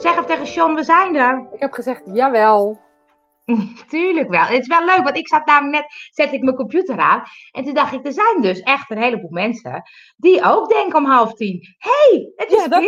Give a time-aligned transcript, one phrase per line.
[0.00, 1.46] zeg even tegen Sean, we zijn er.
[1.52, 2.80] Ik heb gezegd, jawel.
[3.88, 4.40] Tuurlijk wel.
[4.42, 7.22] Het is wel leuk, want ik zat namelijk net, zet ik mijn computer aan.
[7.50, 9.82] En toen dacht ik, er zijn dus echt een heleboel mensen
[10.16, 11.60] die ook denken om half tien.
[11.78, 12.82] Hé, hey, het is Ja, dat-.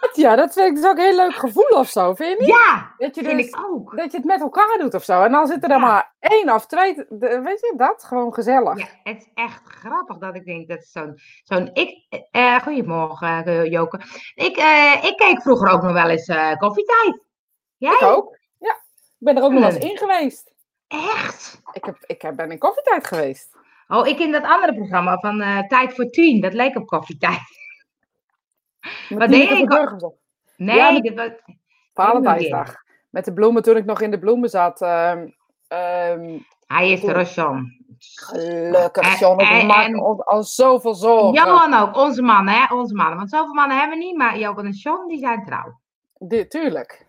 [0.00, 2.36] Dat, ja, dat vind ik dus ook een heel leuk gevoel of zo, vind je
[2.38, 2.54] niet?
[2.54, 3.96] Ja, Dat je, vind dus, ik ook.
[3.96, 5.22] dat je het met elkaar doet of zo.
[5.22, 5.82] En dan zitten er Ja.
[5.86, 8.04] maar één of twee, weet je dat?
[8.04, 8.78] Gewoon gezellig.
[8.78, 11.18] Ja, het is echt grappig dat ik denk dat zo'n.
[11.42, 14.00] zo'n ik, eh, goedemorgen, eh, Joke.
[14.34, 16.26] Ik, eh, ik keek vroeger ook nog wel eens
[16.58, 17.26] koffietijd.
[17.76, 17.92] Jij?
[17.92, 18.40] Ik ook.
[19.22, 19.90] Ik ben er ook nog eens Nee.
[19.90, 20.52] in geweest.
[20.88, 21.62] Echt?
[21.72, 23.56] Ik, heb, ik heb- ben in koffietijd geweest.
[23.88, 26.40] Oh, ik in dat andere programma van eh, Tijd voor Tien.
[26.40, 27.40] Dat leek op koffietijd.
[29.08, 30.16] Met Wat deed op.
[30.56, 31.30] Nee, Ja, met- dit was.
[31.94, 32.74] Valentijnsdag.
[33.10, 34.80] Met de bloemen toen ik nog in de bloemen zat.
[34.80, 35.28] ehm,
[35.68, 37.08] ehm, Hij is Goed.
[37.08, 37.72] er, Sean.
[37.98, 39.40] gelukkig, John.
[39.40, 41.32] Ik en- maak en- ons al zoveel zorgen.
[41.32, 42.74] Johan ook, onze mannen, hè?
[42.74, 43.16] Onze mannen.
[43.16, 45.80] Want zoveel mannen hebben we niet, maar Johan en Sean, die zijn trouw.
[46.28, 47.06] Die- tuurlijk.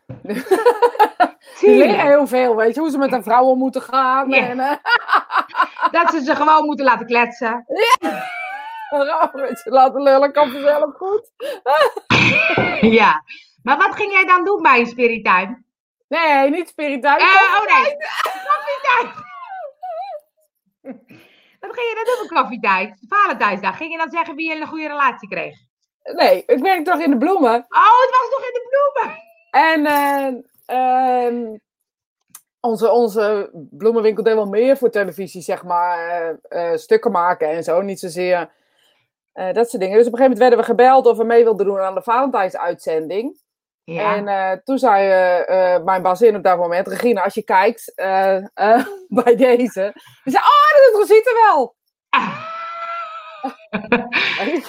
[1.59, 4.29] Die leren heel veel, weet je, hoe ze met een vrouw om moeten gaan.
[4.29, 4.47] Ja.
[4.47, 4.77] En, eh,
[5.91, 7.63] Dat ze ze gewoon moeten laten kletsen.
[9.33, 11.31] weet je, laten lullen kan vanzelf goed.
[12.81, 13.23] Ja.
[13.63, 15.65] Maar wat ging jij dan doen bij een spirituin?
[16.07, 17.17] Nee, niet spiritueel.
[17.17, 17.23] Eh,
[17.59, 19.23] oh nee, koffietijd.
[21.59, 22.97] Wat ging je dan doen voor koffietijd?
[23.07, 23.77] Valentijnsdag.
[23.77, 25.57] Ging je dan zeggen wie je een goede relatie kreeg?
[26.03, 27.65] Nee, ik werk toch in de bloemen.
[27.69, 29.21] Oh, het was toch in de bloemen?
[29.51, 31.57] En eh, ehm,
[32.59, 36.09] onze, onze bloemenwinkel deed wel meer voor televisie, zeg maar.
[36.09, 38.51] eh, eh, stukken maken en zo, niet zozeer
[39.33, 39.97] dat soort dingen.
[39.97, 42.01] Dus op een gegeven moment werden we gebeld of we mee wilden doen aan de
[42.01, 43.41] Valentijnsuitzending.
[43.83, 44.15] Ja.
[44.15, 45.07] En toen zei
[45.83, 47.93] mijn bazin op dat moment, Regina, als je kijkt
[49.23, 49.93] bij deze.
[50.23, 51.75] Zei, oh, dat ziet er wel.
[54.39, 54.63] En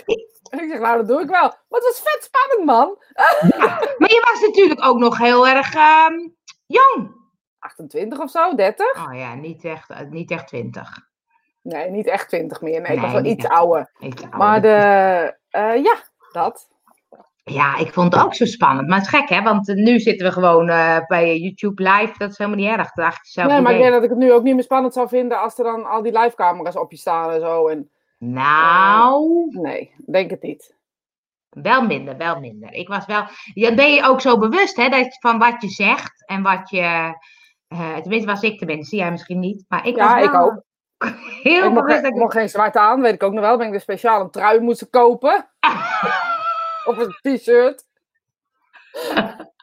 [0.51, 1.41] ik, en ik zeg, nou, dat doe ik wel.
[1.41, 2.97] Maar het was vet spannend, man.
[3.99, 6.29] Maar je was natuurlijk ook nog heel erg ehm,
[6.67, 7.23] jong.
[7.65, 9.07] 28 of zo, 30?
[9.07, 10.99] Oh ja, niet echt, eh, niet echt twintig.
[11.63, 12.81] Nee, niet echt 20 meer.
[12.81, 13.91] Nee, ik was wel iets ouder.
[13.99, 14.39] Iets ouder.
[14.39, 15.97] Maar de, eh, ja,
[16.33, 16.69] dat.
[17.45, 18.89] Ja, ik vond het ook zo spannend.
[18.89, 19.43] Maar het is gek, hè?
[19.43, 20.67] Want eh, nu zitten we gewoon
[21.07, 22.13] bij YouTube live.
[22.19, 22.93] Dat is helemaal niet erg.
[22.93, 24.63] Dat is eigenlijk hetzelfde Nee, maar ik denk dat ik het nu ook niet meer
[24.63, 27.69] spannend zou vinden als er dan al die livecamera's op je staan en zo.
[27.69, 27.91] En,
[28.33, 30.77] Nou, nee, denk het niet.
[31.49, 32.73] wel minder, wel minder.
[32.73, 33.25] Ik was wel...
[33.55, 34.89] Ja, ben je ook zo bewust, hè?
[34.89, 37.17] Dat, van wat je zegt en wat je...
[37.69, 38.97] eh, tenminste, was ik tenminste.
[38.97, 39.65] Jij misschien niet.
[39.69, 40.63] Maar ik Ja, was ik wel ook.
[41.43, 43.57] heel Ik mocht, dat ik mocht geen zwart aan, weet ik ook nog wel.
[43.57, 45.51] Ben ik dus speciaal een trui moesten kopen.
[46.89, 47.85] of een t-shirt.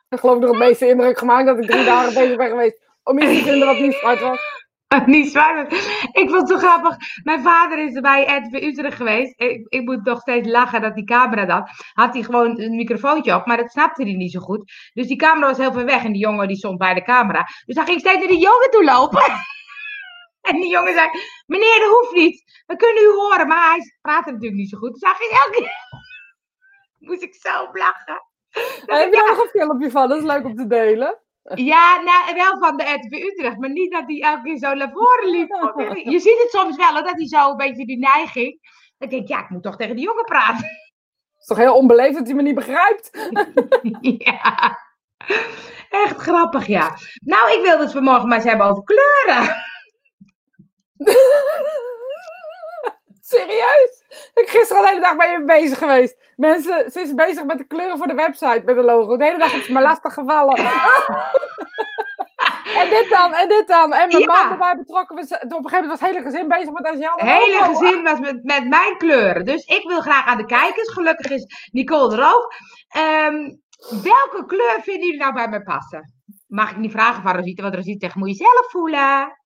[0.09, 3.19] ik geloof nog het meeste indruk gemaakt dat ik drie dagen bezig ben geweest om
[3.19, 4.50] iets te vinden wat niet zwart was.
[5.05, 5.65] Niet zwaar.
[6.11, 6.97] Ik vond het zo grappig.
[7.23, 9.33] Mijn vader is er bij RTV Utrecht geweest.
[9.39, 11.67] Ik, ik moet nog steeds lachen dat die camera dan.
[11.93, 14.71] Had hij gewoon een microfoontje op, maar dat snapte hij niet zo goed.
[14.93, 17.47] Dus die camera was heel ver weg en die jongen die stond bij de camera.
[17.65, 19.23] Dus hij ging steeds naar die jongen toe lopen.
[20.41, 21.07] En die jongen zei:
[21.45, 22.63] Meneer, dat hoeft niet.
[22.65, 23.47] We kunnen u horen.
[23.47, 24.93] Maar hij praatte natuurlijk niet zo goed.
[24.93, 25.71] Dus hij ging elke keer.
[27.07, 28.23] Moest ik zo lachen.
[28.85, 30.09] Dat heb ik je daar nog een filmpje van?
[30.09, 31.21] Dat is leuk om te delen.
[31.43, 34.91] Ja, nou, wel van de RTV Utrecht, maar niet dat hij elke keer zo naar
[34.91, 35.49] voren liep.
[36.03, 38.59] Je ziet het soms wel, hoor, dat hij zo een beetje die neiging.
[38.97, 40.65] Dan denk ik, ja, ik moet toch tegen die jongen praten.
[40.65, 43.09] Het is toch heel onbeleefd dat hij me niet begrijpt?
[44.25, 44.77] ja,
[45.89, 46.97] echt grappig, ja.
[47.23, 49.55] Nou, ik wilde het vanmorgen maar eens hebben over kleuren.
[53.31, 54.03] Serieus?
[54.33, 56.15] Ik gisteren de hele dag bij je bezig geweest.
[56.35, 59.17] Mensen, ze is bezig met de kleuren voor de website, met de logo.
[59.17, 60.57] De hele dag is het me lastig gevallen.
[62.81, 63.93] en dit dan, en dit dan.
[63.93, 64.25] En mijn Ja.
[64.25, 65.17] man erbij betrokken.
[65.17, 67.21] Op een gegeven moment was het hele gezin bezig met Asiane.
[67.29, 69.45] Het hele gezin was met, met mijn kleuren.
[69.45, 70.91] Dus ik wil graag aan de kijkers.
[70.91, 72.53] Gelukkig is Nicole er ook.
[72.87, 73.35] Ehm,
[74.03, 76.13] welke kleur vinden jullie nou bij mij passen?
[76.47, 79.40] Mag ik niet vragen van Rosita, want Rosita zegt, moet je zelf voelen.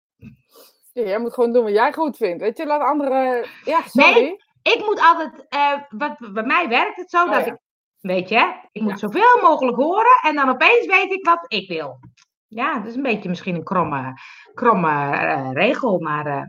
[0.95, 2.41] Ja, jij moet gewoon doen wat jij goed vindt.
[2.41, 3.45] Weet je, laat anderen...
[3.63, 4.39] Ja, sorry.
[4.61, 7.51] Ik moet altijd, eh, wat, bij mij werkt het zo Oh, dat ja.
[7.51, 7.57] ik,
[8.01, 11.99] weet je, ik moet zoveel mogelijk horen en dan opeens weet ik wat ik wil.
[12.47, 14.13] Ja, dat is een beetje misschien een kromme,
[14.53, 16.41] kromme eh, regel, maar eh,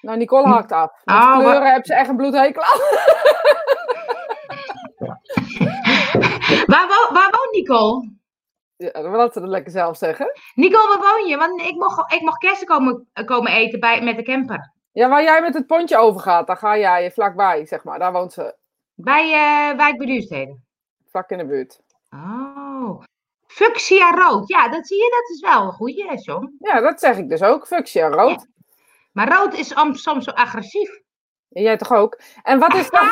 [0.00, 0.90] Nou, Nicole hakt af.
[1.04, 2.78] Met Oh, kleuren maar- heb ze echt een bloedhekel aan.
[6.72, 8.13] waar, wo- waar woont Nicole?
[8.92, 10.40] Wil ze dat lekker zelf zeggen.
[10.54, 11.36] Nicole, waar woon je?
[11.36, 14.72] Want ik mocht, ik mocht kersen komen, komen eten bij, met de camper.
[14.92, 17.98] Ja, waar jij met het pontje overgaat, daar ga jij vlakbij, zeg maar.
[17.98, 18.56] Daar woont ze,
[18.94, 20.56] Bij uh, Wijk
[21.06, 21.80] vlak in de buurt.
[22.10, 23.02] Oh.
[23.46, 24.48] Fuchsia rood.
[24.48, 26.56] Ja, dat zie je, dat is wel een goeie, hè, John.
[26.58, 27.66] Ja, dat zeg ik dus ook.
[27.66, 28.46] Fuchsia rood.
[29.12, 31.02] Maar rood is soms zo agressief.
[31.62, 32.20] Jij toch ook?
[32.42, 33.08] En wat is dan,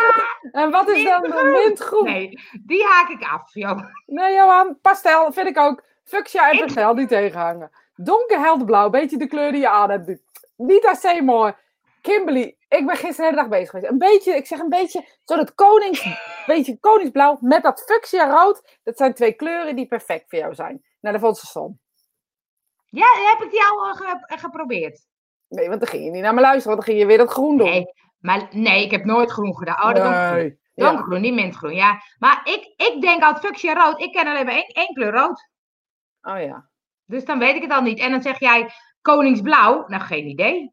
[0.53, 2.05] en wat is dan de mintgroen?
[2.05, 3.81] Nee, die haak ik af, joh.
[4.07, 5.83] Nee, Johan, pastel vind ik ook.
[6.05, 7.71] Fuchsia en pastel die tegenhangen.
[7.95, 10.23] Donker blauw, beetje de kleur die je aan hebt.
[10.57, 11.55] Niet AC mooi.
[12.01, 13.91] Kimberly, ik ben gisteren de hele dag bezig geweest.
[13.91, 16.07] Een beetje, ik zeg een beetje, zo dat konings,
[16.47, 18.79] beetje koningsblauw met dat fuchsia rood.
[18.83, 20.85] Dat zijn twee kleuren die perfect voor jou zijn.
[21.01, 21.81] Dat vond ze stom.
[22.87, 25.07] Ja, heb ik die al ge geprobeerd?
[25.49, 27.33] Nee, want dan ging je niet naar me luisteren, want dan ging je weer dat
[27.33, 27.69] groen doen.
[27.69, 29.83] Nee, maar, nee ik heb nooit groen gedaan.
[29.83, 30.59] Oh, dat nee.
[30.75, 31.21] donkergroen.
[31.21, 32.03] niet mintgroen, ja.
[32.19, 34.01] Maar ik, ik denk altijd fuchsia rood.
[34.01, 35.49] Ik ken alleen maar één, één kleur rood.
[36.23, 36.69] Oh ja.
[37.07, 37.99] Dus dan weet ik het al niet.
[37.99, 38.71] En dan zeg jij
[39.01, 39.85] koningsblauw.
[39.87, 40.73] Nou, geen idee.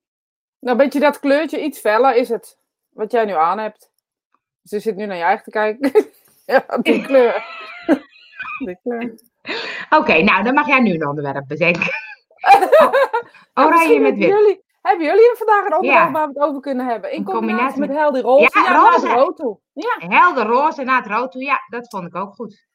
[0.60, 2.60] Nou, een beetje dat kleurtje, iets feller is het.
[2.90, 3.92] Wat jij nu aan hebt.
[4.62, 5.92] Dus je zit nu naar je eigen te kijken.
[6.46, 7.46] ja, die kleur.
[8.66, 9.20] die kleur.
[9.90, 11.92] Oké, nou, dan mag jij nu een onderwerp bedenken.
[13.54, 14.28] Oranje met wit.
[14.28, 17.12] Jullie, hebben jullie vandaag een onderwerp waar we het over kunnen hebben?
[17.12, 18.60] In, combinatie, met, helder roze.
[18.60, 19.08] Ja, ja roze.
[19.08, 19.60] rood toe.
[19.74, 19.96] Ja.
[19.98, 21.44] Helder roze na het rood toe.
[21.44, 22.68] Ja, dat vond ik ook goed.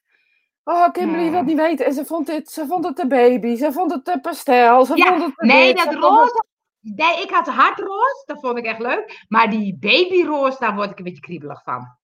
[0.65, 1.87] Oh, Kimberly wil niet weten.
[1.87, 3.57] En ze vond, het, ze vond het de baby.
[3.57, 4.85] Ze vond het de pastel.
[4.85, 6.45] Ze ja, vond het nee, dat roze.
[6.81, 8.23] Nee, ik had hardroos.
[8.27, 9.25] Dat vond ik echt leuk.
[9.29, 11.97] Maar die babyroos, daar word ik een beetje kriebelig van.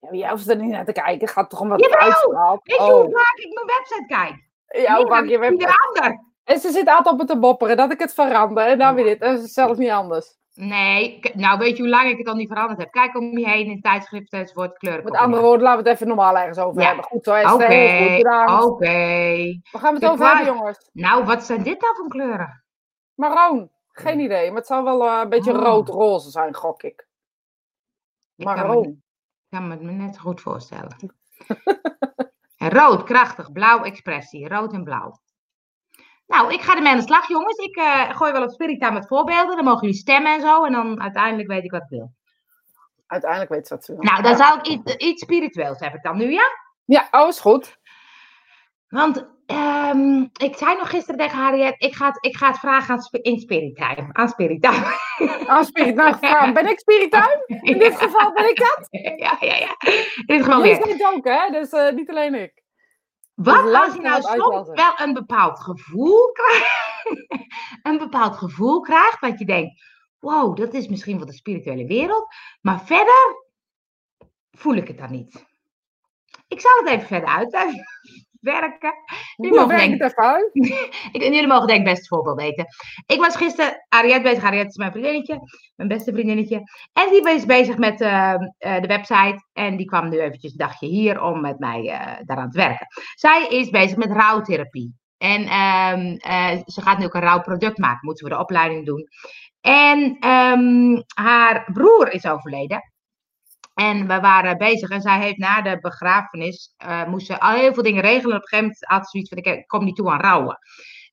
[0.00, 1.28] Ja, jij hoeft er niet naar te kijken.
[1.28, 1.98] Gaat toch om wat Jawel!
[1.98, 2.60] uitstraalt.
[2.62, 4.50] Weet je hoe vaak ik mijn website kijk?
[4.86, 6.30] Ja, hoe vaak je website...
[6.44, 8.66] En ze zit altijd op het te bopperen dat ik het verander.
[8.66, 9.20] En dan weer dit.
[9.20, 10.40] Dat is zelfs niet anders.
[10.54, 12.90] Nee, nou weet je hoe lang ik het al niet veranderd heb.
[12.90, 15.04] Kijk om je heen in tijdschriften enzovoort, kleuren.
[15.04, 17.04] Met andere woorden, laten we het even normaal ergens over hebben.
[17.04, 18.62] Goed hoor, Oké, oké.
[18.62, 19.60] Okay.
[19.70, 20.90] Waar gaan we het over hebben, jongens?
[20.92, 22.64] Nou, wat zijn dit nou voor kleuren?
[23.14, 23.70] Maroon.
[23.92, 25.62] Geen idee, maar het zal wel uh, een beetje oh.
[25.62, 27.08] rood-roze zijn, gok ik.
[28.34, 28.86] Maroon.
[28.86, 30.96] Ik kan me, me net goed voorstellen.
[32.78, 34.48] rood, krachtig, blauw, expressie.
[34.48, 35.20] Rood en blauw.
[36.32, 37.56] Nou, ik ga ermee aan de slag, jongens.
[37.56, 39.56] Ik uh, gooi wel op Spirita met voorbeelden.
[39.56, 40.64] Dan mogen jullie stemmen en zo.
[40.64, 42.12] En dan uiteindelijk weet ik wat ik wil.
[43.06, 44.02] Uiteindelijk weet ze wat ze wil.
[44.02, 46.44] Nou, dan zou ik iets, iets spiritueels heb ik dan nu, ja?
[46.84, 47.78] Ja, alles goed.
[48.88, 52.94] Want um, ik zei nog gisteren tegen Harriet, ik ga het, ik ga het vragen
[52.94, 54.08] aan, in Spirit Time.
[54.12, 54.96] Aan Spirit Time.
[55.52, 56.52] Aan Spirit Time.
[56.52, 57.42] Ben ik Spirit Time?
[57.72, 58.88] In dit geval ben ik dat?
[59.16, 59.76] Ja, ja, ja.
[60.16, 60.88] In dit geval weer.
[60.88, 61.50] Jullie ook, hè?
[61.50, 62.61] Dus uh, niet alleen ik.
[63.34, 66.70] Wat dus als je nou soms wel een bepaald gevoel krijgt,
[67.88, 69.82] een bepaald gevoel krijgt, dat je denkt,
[70.18, 73.50] wow, dat is misschien van de spirituele wereld, maar verder
[74.50, 75.46] voel ik het dan niet.
[76.48, 77.84] Ik zal het even verder uitleggen
[78.42, 78.94] werken.
[79.36, 80.02] Jullie mogen denk,
[81.12, 82.66] ik, jullie mogen denk ik best het voorbeeld weten.
[83.06, 85.38] Ik was gisteren, Ariette bezig, Ariette is mijn vriendinnetje,
[85.76, 86.62] mijn beste vriendinnetje.
[86.92, 90.86] En die was bezig met uh, de website en die kwam nu eventjes een dagje
[90.86, 92.86] hier om met mij uh, daaraan te werken.
[93.14, 95.00] Zij is bezig met rouwtherapie.
[95.18, 99.08] En uh, ze gaat nu ook een rouwproduct maken, moeten we de opleiding doen.
[99.60, 102.91] En ehm, haar broer is overleden.
[103.88, 107.74] En we waren bezig en zij heeft na de begrafenis, uh, moest ze al heel
[107.74, 108.36] veel dingen regelen.
[108.36, 110.58] Op een gegeven moment had ze zoiets van, ik kom niet toe aan rouwen.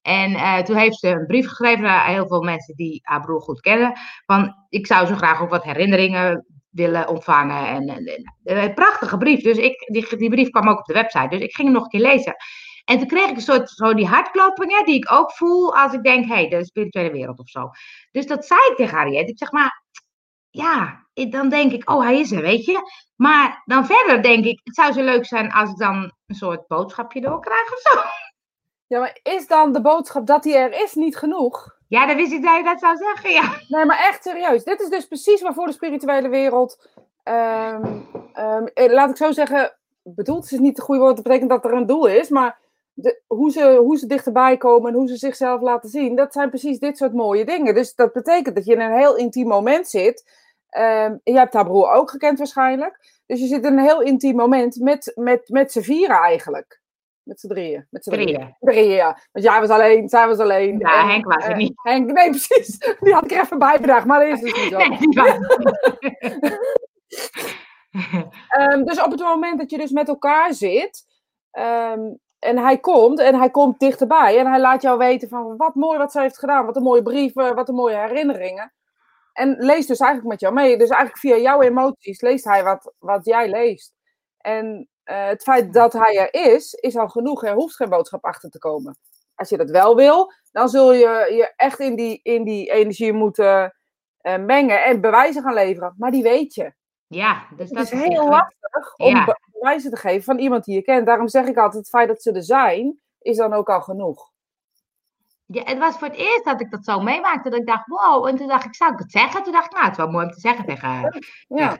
[0.02, 3.42] En uh, toen heeft ze een brief geschreven naar heel veel mensen die haar broer
[3.42, 3.94] goed kennen.
[4.26, 7.68] Van, ik zou zo graag ook wat herinneringen willen ontvangen.
[7.68, 9.42] En, en, een prachtige brief.
[9.44, 11.28] Dus ik, die, die brief kwam ook op de website.
[11.30, 12.36] Dus ik ging hem nog een keer lezen.
[12.86, 16.04] En toen kreeg ik een soort zo die hartkloppingen die ik ook voel als ik
[16.04, 17.70] denk, hé, hey, de spirituele wereld of zo.
[18.12, 19.30] Dus dat zei ik tegen Harriet.
[19.30, 19.84] Ik zeg maar,
[20.60, 22.80] ja, dan denk ik, oh, hij is er, weet je.
[23.16, 26.68] Maar dan verder denk ik, het zou zo leuk zijn als ik dan een soort
[26.68, 28.00] boodschapje doorkrijg of zo.
[28.88, 31.78] Ja, maar is dan de boodschap dat hij er is niet genoeg?
[31.88, 33.54] Ja, dan wist ik dat je dat zou zeggen, ja.
[33.68, 34.64] Nee, maar echt serieus.
[34.64, 36.90] Dit is dus precies waarvoor de spirituele wereld,
[37.24, 41.74] um, laat ik zo zeggen, bedoeld is niet het goede woord, dat betekent dat er
[41.74, 42.60] een doel is, maar
[42.94, 46.50] de, hoe, ze, hoe ze dichterbij komen en hoe ze zichzelf laten zien, dat zijn
[46.50, 47.74] precies dit soort mooie dingen.
[47.74, 50.48] Dus dat betekent dat je in een heel intiem moment zit.
[50.78, 53.22] Um, je hebt haar broer ook gekend waarschijnlijk.
[53.26, 56.82] Dus je zit in een heel intiem moment met, met, met z'n vieren eigenlijk.
[57.24, 57.88] Met z'n drieën.
[57.90, 58.56] Met z'n drieën.
[58.60, 58.90] drieën.
[58.90, 59.20] ja.
[59.32, 60.80] Want jij was alleen, zij was alleen.
[60.80, 61.74] Ja, Henk was er uh, niet.
[61.76, 62.78] Henk, nee, precies.
[63.00, 64.78] Die had ik er even bij bedacht, maar dat is dus niet zo.
[64.78, 64.98] Nee,
[68.72, 71.06] um, dus op het moment dat je dus met elkaar zit,
[71.52, 75.76] um, en hij komt en hij komt dichterbij en hij laat jou weten van wat
[75.76, 78.74] mooi wat ze heeft gedaan, wat een mooie brieven, wat een mooie herinneringen.
[79.40, 80.78] En leest dus eigenlijk met jou mee.
[80.78, 83.94] Dus eigenlijk via jouw emoties leest hij wat, wat jij leest.
[84.38, 87.44] En uh, het feit dat hij er is, is al genoeg.
[87.44, 88.98] Er hoeft geen boodschap achter te komen.
[89.36, 93.14] Als je dat wel wil, dan zul je je echt in die, in die energie
[93.14, 93.76] moeten
[94.22, 95.96] uh, mengen en bewijzen gaan leveren.
[95.98, 96.74] Maar die weet je.
[97.08, 99.38] Ja, dus dat het is heel lastig om ja.
[99.52, 101.06] bewijzen te geven van iemand die je kent.
[101.06, 104.32] Daarom zeg ik altijd, het feit dat ze er zijn, is dan ook al genoeg.
[105.52, 107.50] Ja, het was voor het eerst dat ik dat zo meemaakte.
[107.50, 108.28] Dat ik dacht, wow.
[108.28, 109.44] En toen dacht ik, zou ik het zeggen?
[109.44, 111.78] Toen dacht ik, nou, het is wel mooi om te zeggen tegen, Ja.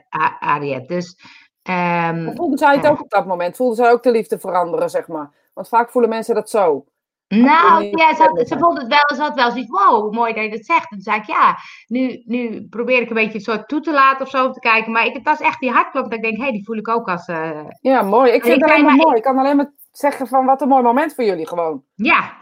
[0.58, 0.86] tegen.
[0.86, 1.16] Dus,
[1.62, 3.56] ehm, Voelde zij het ook op dat moment?
[3.56, 5.30] Voelde zij ook de liefde veranderen, zeg maar?
[5.54, 6.84] Want vaak voelen mensen dat zo.
[7.28, 10.50] nou, ja, ze, vond het wel, ze had wel zoiets, wow, hoe mooi dat je
[10.50, 10.82] dat zegt.
[10.90, 13.92] En toen zei ik, ja, nu, nu probeer ik een beetje een soort toe te
[13.92, 14.92] laten of zo om te kijken.
[14.92, 16.88] Maar ik, het was echt die hartklop dat ik denk, hé, hey, die voel ik
[16.88, 18.32] ook als, eh, Ja, mooi.
[18.32, 19.16] Ik vind het alleen maar maar- mooi.
[19.16, 21.82] Ik kan alleen maar zeggen van wat een mooi moment voor jullie gewoon.
[21.94, 22.32] ja,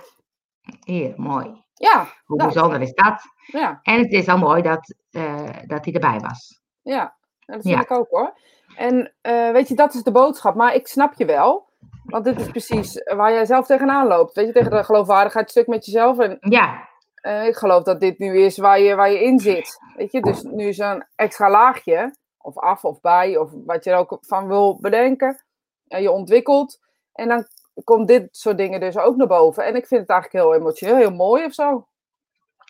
[0.85, 1.65] heel mooi.
[1.75, 3.21] Ja, Hoe Nou, bijzonder is dat?
[3.47, 6.61] ja, En het is al mooi dat, eh, dat hij erbij was.
[6.83, 7.17] ja.
[7.47, 7.81] Dat vind Ja.
[7.81, 8.39] ik ook hoor.
[8.77, 10.55] En eh, weet je, dat is de boodschap.
[10.55, 11.69] Maar ik snap je wel.
[12.05, 14.35] Want dit is precies waar jij zelf tegenaan loopt.
[14.35, 16.19] Weet je, tegen de geloofwaardigheidsstuk met jezelf.
[16.19, 19.79] En Ja, eh, ik geloof dat dit nu is waar je, waar je in zit.
[19.97, 22.15] Weet je, dus nu is er een extra laagje.
[22.39, 23.37] Of af of bij.
[23.37, 25.45] Of wat je er ook van wil bedenken.
[25.89, 26.79] En je ontwikkelt.
[27.13, 27.47] En dan
[27.85, 29.65] komt dit soort dingen dus ook naar boven.
[29.65, 30.97] En ik vind het eigenlijk heel emotioneel.
[30.97, 31.87] Heel mooi of zo.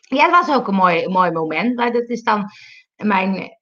[0.00, 1.76] Ja, het was ook een mooi, mooi moment.
[1.76, 2.44] Maar dat is dan
[2.96, 3.56] mijn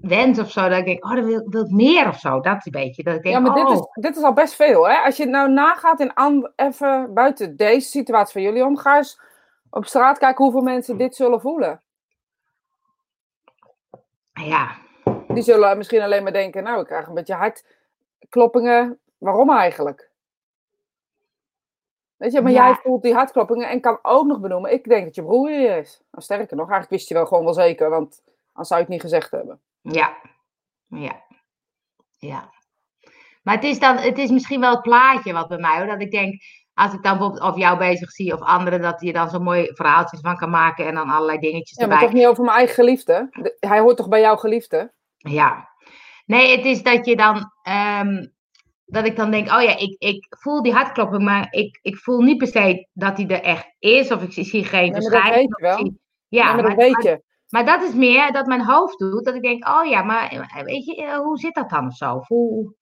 [0.00, 0.68] wens of zo.
[0.68, 2.40] Dat ik denk, oh, dan wil, wil ik meer of zo.
[2.40, 3.02] Dat een beetje.
[3.02, 4.96] Dat ik denk, Ja, maar oh, dit, is, dit is al best veel, hè?
[4.96, 8.96] Als je het nou nagaat in an- even buiten deze situatie van jullie om, ga
[8.96, 9.20] eens
[9.70, 11.82] op straat kijken hoeveel mensen dit zullen voelen.
[14.32, 14.76] ja,
[15.28, 17.34] Die zullen misschien alleen maar denken, nou, ik krijg een beetje
[18.20, 18.98] hartkloppingen.
[19.18, 20.07] Waarom eigenlijk?
[22.18, 22.66] Weet je, maar Ja.
[22.66, 25.76] jij voelt die hartkloppingen en kan ook nog benoemen, ik denk dat je broer hier
[25.76, 26.00] is.
[26.10, 28.22] Nou, sterker nog, eigenlijk wist je wel gewoon wel zeker, want
[28.52, 29.60] anders zou je het niet gezegd hebben.
[29.80, 30.16] ja,
[30.86, 31.22] ja,
[32.18, 32.50] ja.
[33.42, 35.86] Maar het is dan, het is misschien wel het plaatje wat bij mij, hoor.
[35.86, 36.42] Dat ik denk,
[36.74, 39.70] als ik dan bijvoorbeeld of jou bezig zie of anderen, dat je dan zo'n mooi
[39.74, 42.08] verhaaltje van kan maken en dan allerlei dingetjes Ja, maar erbij.
[42.08, 43.28] toch niet over mijn eigen geliefde?
[43.30, 44.92] De- hij hoort toch bij jouw geliefde?
[45.16, 45.68] Ja.
[46.26, 47.52] Nee, het is dat je dan.
[47.62, 48.26] ehm,
[48.90, 52.20] dat ik dan denk, oh ja, ik, ik voel die hartklopping, maar ik, ik voel
[52.20, 54.12] niet per se dat hij er echt is.
[54.12, 55.98] Of ik zie, geen verschijning.
[56.28, 57.22] Ja, maar dat weet je.
[57.48, 59.24] maar dat is meer dat mijn hoofd doet.
[59.24, 61.94] Dat ik denk, oh ja, maar eh, weet je, eh, hoe zit dat dan of
[61.94, 62.22] zo?
[62.26, 62.76] Hoe...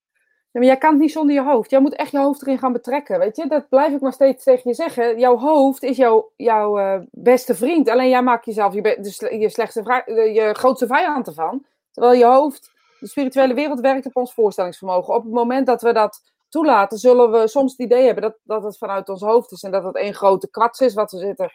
[0.51, 1.71] Ja, maar jij kan het niet zonder je hoofd.
[1.71, 3.47] Jij moet echt je hoofd erin gaan betrekken, weet je.
[3.47, 5.19] Dat blijf ik maar steeds tegen je zeggen.
[5.19, 7.89] Jouw hoofd is jouw, jouw eh, beste vriend.
[7.89, 8.99] Alleen jij maakt jezelf je,
[9.39, 10.03] je, slechtste
[10.35, 11.67] je grootste vijand ervan.
[11.93, 12.73] Terwijl je hoofd,
[13.07, 15.15] de spirituele wereld werkt op ons voorstellingsvermogen.
[15.15, 18.63] Op het moment dat we dat toelaten, zullen we soms het idee hebben dat, dat
[18.63, 19.63] het vanuit ons hoofd is.
[19.63, 21.51] En dat het één grote kwats is wat we zitten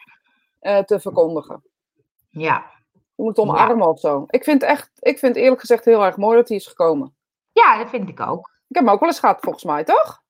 [0.58, 1.62] eh, te verkondigen.
[2.30, 2.70] Ja.
[2.92, 4.24] Je moet het omarmen of zo.
[4.26, 7.16] Ik vind, echt, ik vind eerlijk gezegd heel erg mooi dat hij is gekomen.
[7.52, 8.50] ja, dat vind ik ook.
[8.68, 10.22] Ik heb hem ook wel eens gehad, volgens mij, toch?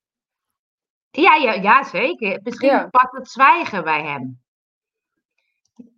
[1.11, 2.41] Ja, ja, ja zeker.
[2.43, 2.89] Misschien Ja.
[2.91, 4.43] pakt het zwijgen bij hem.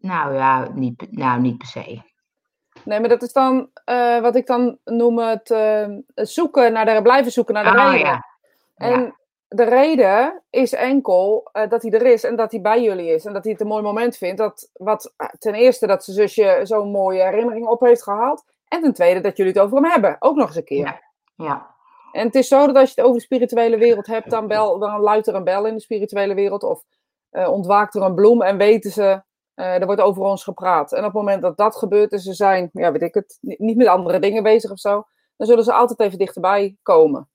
[0.01, 2.03] Nou ja, niet, nou, niet per se.
[2.85, 7.03] Nee, maar dat is dan eh, wat ik dan noem het eh, zoeken naar de,
[7.03, 7.99] blijven zoeken naar de Oh, reden.
[7.99, 8.25] ja.
[8.77, 9.17] En
[9.49, 13.25] de reden is enkel eh, dat hij er is en dat hij bij jullie is.
[13.25, 14.39] En dat hij het een mooi moment vindt.
[14.39, 18.45] Dat, wat, ten eerste dat zijn zusje zo'n mooie herinnering op heeft gehaald.
[18.69, 20.17] En ten tweede dat jullie het over hem hebben.
[20.19, 20.85] Ook nog eens een keer.
[20.85, 21.01] Ja.
[21.37, 21.75] Ja.
[22.13, 24.79] En het is zo dat als je het over de spirituele wereld hebt, dan, bel,
[24.79, 26.63] dan luidt er een bel in de spirituele wereld.
[26.63, 26.83] Of
[27.31, 29.23] ontwaakt er een bloem en weten ze,
[29.55, 30.93] eh, er wordt over ons gepraat.
[30.93, 33.57] En op het moment dat dat gebeurt en ze zijn, ja, weet ik het, ni-
[33.59, 35.05] niet met andere dingen bezig of zo,
[35.37, 37.29] dan zullen ze altijd even dichterbij komen.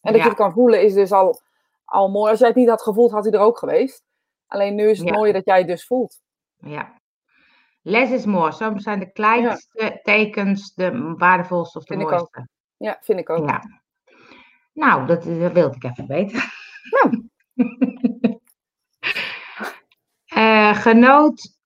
[0.00, 0.22] En dat Ja.
[0.22, 1.40] je het kan voelen is dus al,
[1.84, 2.30] al mooi.
[2.30, 4.04] Als jij het niet had gevoeld, had hij er ook geweest.
[4.46, 5.14] Alleen nu is het Ja.
[5.14, 6.20] mooie dat jij het dus voelt.
[6.56, 7.00] Ja.
[7.82, 8.52] Less is more.
[8.52, 12.18] Soms zijn de kleinste tekens de waardevolste of de Vind ik ook.
[12.34, 12.48] mooiste.
[12.76, 13.48] Ja, vind ik ook.
[13.48, 13.62] Ja.
[14.72, 16.40] Nou, dat, eh, wilde ik even weten.
[16.90, 17.28] Nou.
[20.26, 21.56] Eh, genoot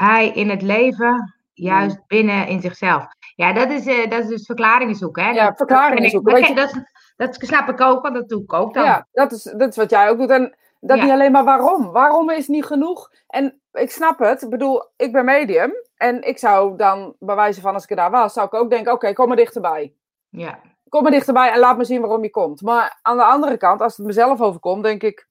[0.00, 2.04] hij in het leven juist Hmm.
[2.06, 3.06] binnen in zichzelf?
[3.34, 5.24] Ja, dat is, eh, dat is dus verklaringen zoeken.
[5.24, 5.30] Hè?
[5.30, 6.82] Ja, verklaringen zoeken, Dat, weet je- dat,
[7.16, 8.84] dat snap ik ook, want dat doe ik ook dan.
[8.84, 10.30] Ja, dat is, dat is wat jij ook doet.
[10.30, 11.02] En dat Ja.
[11.02, 11.90] niet alleen maar waarom.
[11.92, 13.10] Waarom is niet genoeg?
[13.26, 14.42] En ik snap het.
[14.42, 15.72] Ik bedoel, ik ben medium.
[15.96, 18.70] En ik zou dan, bij wijze van als ik er daar was, zou ik ook
[18.70, 19.94] denken, oké, kom maar dichterbij.
[20.28, 20.58] Ja.
[20.88, 22.62] Kom maar dichterbij en laat me zien waarom je komt.
[22.62, 25.28] Maar aan de andere kant, als het mezelf overkomt, denk ik,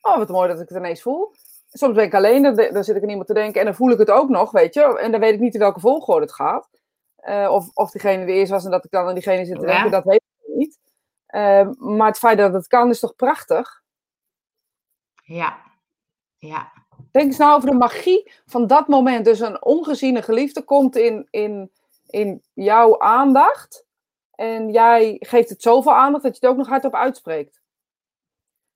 [0.00, 1.32] oh, wat mooi dat ik het ineens voel.
[1.76, 3.90] Soms ben ik alleen, dan, dan zit ik aan iemand te denken en dan voel
[3.90, 4.98] ik het ook nog, weet je.
[4.98, 6.68] En dan weet ik niet in welke volgorde het gaat.
[7.16, 9.66] Eh, of, of diegene de eerst was en dat ik dan aan diegene zit te
[9.66, 9.72] Ja.
[9.72, 10.78] denken, dat weet ik niet.
[11.26, 13.82] Eh, maar het feit dat het kan, is toch prachtig?
[15.22, 15.56] Ja.
[16.38, 16.72] Ja.
[17.10, 19.24] Denk eens nou over de magie van dat moment.
[19.24, 21.70] Dus een ongeziene geliefde komt in, in,
[22.06, 23.86] in jouw aandacht.
[24.34, 27.60] En jij geeft het zoveel aandacht dat je het ook nog hardop uitspreekt.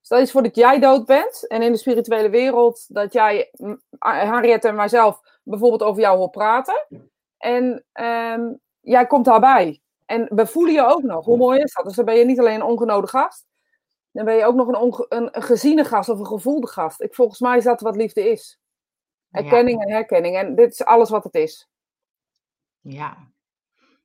[0.09, 1.47] Stel eens voor dat jij dood bent.
[1.47, 6.31] En in de spirituele wereld dat jij, m, Harriet en mijzelf, bijvoorbeeld over jou hoort
[6.31, 6.87] praten.
[7.39, 9.81] En ehm, jij komt daarbij.
[10.07, 11.25] En we voelen je ook nog.
[11.25, 11.85] Hoe mooi is dat?
[11.85, 13.47] Dus dan ben je niet alleen een ongenode gast.
[14.11, 14.69] Dan ben je ook nog
[15.09, 17.01] een, een geziene gast of een gevoelde gast.
[17.01, 18.59] Ik, volgens mij is dat wat liefde is.
[19.31, 20.37] Erkenning en herkenning.
[20.37, 21.69] En dit is alles wat het is.
[22.81, 23.17] Ja.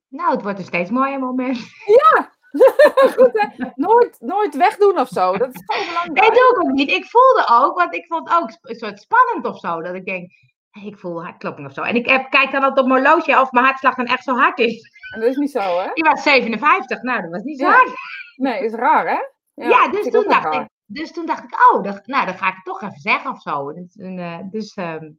[0.07, 1.57] Nou, het wordt een steeds mooier moment.
[1.85, 2.31] Ja!
[3.17, 3.65] Goed, hè?
[3.75, 5.37] Nooit, nooit wegdoen of zo.
[5.37, 6.19] Dat is gewoon belangrijk.
[6.19, 6.89] Nee, doe ik ook niet.
[6.91, 9.81] Ik voelde ook, want ik vond het ook een soort spannend of zo.
[9.81, 10.31] Dat ik denk,
[10.69, 11.81] hey, ik voel hartklopping of zo.
[11.81, 14.35] En ik heb, kijk dan altijd op mijn horloge of mijn hartslag dan echt zo
[14.35, 14.81] hard is.
[15.13, 15.89] En dat is niet zo, hè?
[15.93, 17.01] Die was 57.
[17.01, 17.71] Nou, dat was niet zo Ja.
[17.71, 17.91] hard.
[18.35, 19.19] Nee, is raar, hè?
[19.67, 20.61] Ja, dus, vind ik toen dacht raar.
[20.61, 23.31] ik, dus toen dacht ik, oh, dat, nou, dan ga ik het toch even zeggen
[23.31, 23.73] of zo.
[23.73, 25.11] Dus, eh, dus, ehm,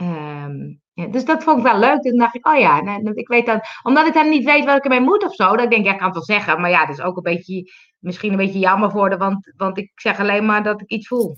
[0.00, 0.56] ehm,
[0.92, 2.00] ja, dus dat vond ik wel leuk.
[2.02, 4.76] Toen dacht ik, oh ja, nou, ik weet dan, omdat ik dan niet weet wat
[4.76, 5.56] ik ermee moet of zo.
[5.56, 6.60] Dan denk ik, ja, ik kan het wel zeggen.
[6.60, 9.78] Maar ja, dat is ook een beetje, misschien een beetje jammer voor de, want, want
[9.78, 11.36] ik zeg alleen maar dat ik iets voel.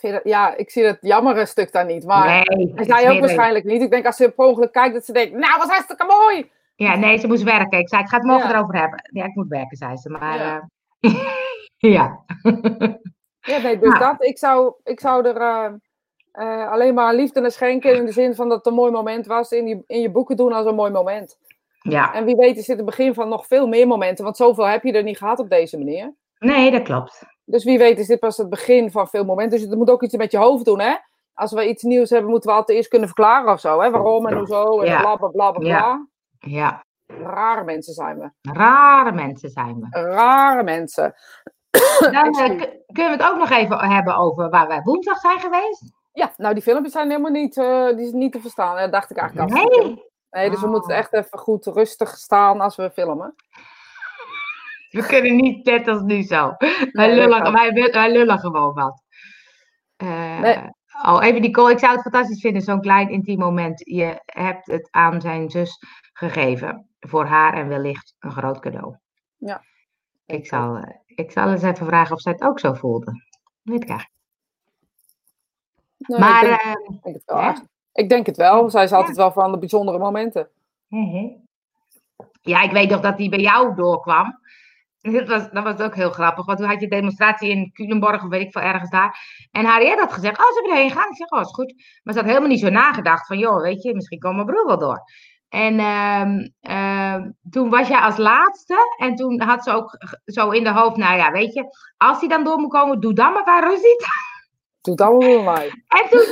[0.00, 2.04] Dat- Ja, ik zie het jammere stuk daar niet.
[2.04, 3.82] Maar nee, en zij ook waarschijnlijk niet.
[3.82, 6.50] Ik denk als ze per ongeluk kijkt, dat ze denkt, nou, wat hartstikke mooi!
[6.74, 7.78] Ja, nee, ze moest werken.
[7.78, 8.54] Ik zei, ik ga het morgen Ja.
[8.54, 9.08] erover hebben.
[9.12, 10.08] Ja, ik moet werken, zei ze.
[10.10, 10.68] Maar Ja.
[11.76, 12.24] ja.
[13.42, 13.98] Ja, nee, dus Nou.
[13.98, 15.72] dat, ik zou, ik zou er eh,
[16.32, 17.96] eh, alleen maar liefde naar schenken.
[17.96, 19.50] In de zin van dat het een mooi moment was.
[19.52, 21.38] In, die, in je boeken doen als een mooi moment.
[21.80, 22.14] ja.
[22.14, 24.24] En wie weet is dit het begin van nog veel meer momenten.
[24.24, 26.14] Want zoveel heb je er niet gehad op deze manier.
[26.38, 27.22] Nee, dat klopt.
[27.44, 29.58] Dus wie weet is dit pas het begin van veel momenten.
[29.58, 30.94] Dus het moet ook iets met je hoofd doen, hè?
[31.34, 33.90] Als we iets nieuws hebben, moeten we altijd eerst kunnen verklaren of zo, hè?
[33.90, 35.00] Waarom en hoezo en Ja.
[35.00, 35.50] bla bla bla.
[35.50, 35.68] bla.
[35.68, 36.06] Ja.
[36.38, 36.84] Ja.
[37.06, 38.30] Rare mensen zijn we.
[38.52, 40.00] Rare mensen zijn we.
[40.00, 41.14] Rare mensen.
[42.12, 42.60] Dan eh,
[42.92, 45.92] kunnen we het ook nog even hebben over waar wij woensdag zijn geweest.
[46.12, 48.76] Ja, nou die filmpjes zijn helemaal niet, eh, die is niet te verstaan.
[48.76, 49.64] Dat dacht ik eigenlijk al.
[49.66, 50.10] Nee.
[50.30, 50.72] Nee, dus we Oh.
[50.72, 53.34] moeten echt even goed rustig staan als we filmen.
[54.90, 56.54] We kunnen niet net als nu zo.
[56.92, 57.52] Nee, lullen, kan.
[57.52, 59.02] wij, wij lullen gewoon wat.
[59.96, 60.58] Nee.
[61.04, 63.80] Oh, even Nicole, ik zou het fantastisch vinden, zo'n klein intiem moment.
[63.84, 65.78] Je hebt het aan zijn zus
[66.12, 66.88] gegeven.
[67.00, 68.96] Voor haar en wellicht een groot cadeau.
[69.36, 69.62] Ja.
[70.26, 73.22] Ik zal, ik zal eens even vragen of zij het ook zo voelde.
[73.62, 74.20] Weet ik eigenlijk.
[75.96, 77.54] Nee, maar, ik, denk, eh, ik denk het wel.
[77.92, 78.70] ik denk het wel.
[78.70, 80.48] Zij is altijd wel van de bijzondere momenten.
[82.42, 84.40] Ja, ik weet nog dat die bij jou doorkwam.
[85.00, 88.28] Dat was, dat was ook heel grappig, want toen had je demonstratie in Culemborg, of
[88.28, 89.18] weet ik veel, ergens daar.
[89.50, 91.10] En Harriet had gezegd, oh, ze willen heen gaan.
[91.10, 91.74] Ik zeg, oh, is goed.
[92.02, 94.66] Maar ze had helemaal niet zo nagedacht van, joh, weet je, misschien komt mijn broer
[94.66, 95.02] wel door.
[95.52, 98.76] En ehm, ehm, toen was jij als laatste.
[98.96, 101.64] En toen had ze ook zo in de hoofd, nou ja, weet je,
[101.96, 104.10] als hij dan door moet komen, doe dan maar waar Rosita.
[104.82, 105.66] Doe wel bij mij.
[105.68, 106.26] En toen,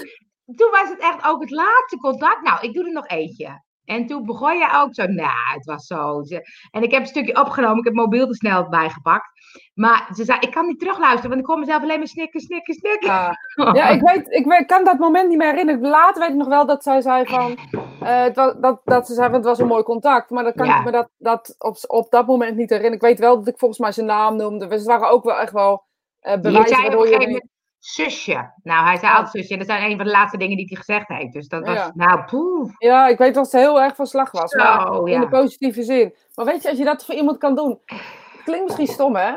[0.56, 2.42] toen was het echt ook het laatste contact.
[2.42, 3.62] Nou, ik doe er nog eentje.
[3.90, 6.22] En toen begon je ook zo, nou, het was zo.
[6.22, 9.28] Ze- En ik heb een stukje opgenomen, ik heb mobiel er snel bijgepakt.
[9.74, 12.74] Maar ze zei, ik kan niet terugluisteren, want ik kon mezelf alleen maar snikken, snikken,
[12.74, 13.08] snikken.
[13.08, 13.36] Ja,
[13.72, 15.80] ja ik, weet, ik weet, kan dat moment niet meer herinneren.
[15.88, 17.56] Later weet ik nog wel dat zij zei van...
[18.00, 20.30] eh, het was, dat, dat ze zei, want het was een mooi contact.
[20.30, 20.78] Maar dan kan Ja.
[20.78, 22.96] ik me dat, dat op, op dat moment niet herinneren.
[22.96, 24.66] Ik weet wel dat ik volgens mij zijn naam noemde.
[24.68, 25.84] We waren ook wel echt wel
[26.20, 27.48] Je bewijzen waardoor je...
[27.80, 28.52] zusje.
[28.62, 29.52] Nou, hij zei altijd zusje.
[29.52, 31.32] En dat zijn een van de laatste dingen die hij gezegd heeft.
[31.32, 31.90] Dus dat was, Ja.
[31.94, 32.70] nou, poeh.
[32.78, 34.54] Ja, ik weet dat ze heel erg van slag was.
[34.54, 36.14] Maar in de positieve zin.
[36.34, 37.80] Maar weet je, als je dat voor iemand kan doen...
[37.86, 39.30] Het klinkt misschien stom, hè?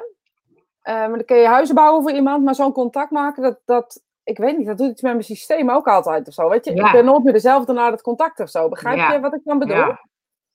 [0.82, 2.43] Eh, maar dan kun je huizen bouwen voor iemand.
[2.43, 3.60] Maar zo'n contact maken, dat...
[3.65, 6.49] dat ik weet niet, dat doet iets met mijn systeem ook altijd of zo.
[6.49, 6.86] Weet je, Ja.
[6.86, 8.69] ik ben nooit meer dezelfde na het contact of zo.
[8.69, 9.13] Begrijp Ja.
[9.13, 9.75] je wat ik dan bedoel?
[9.75, 9.88] Ja.
[9.88, 9.99] Er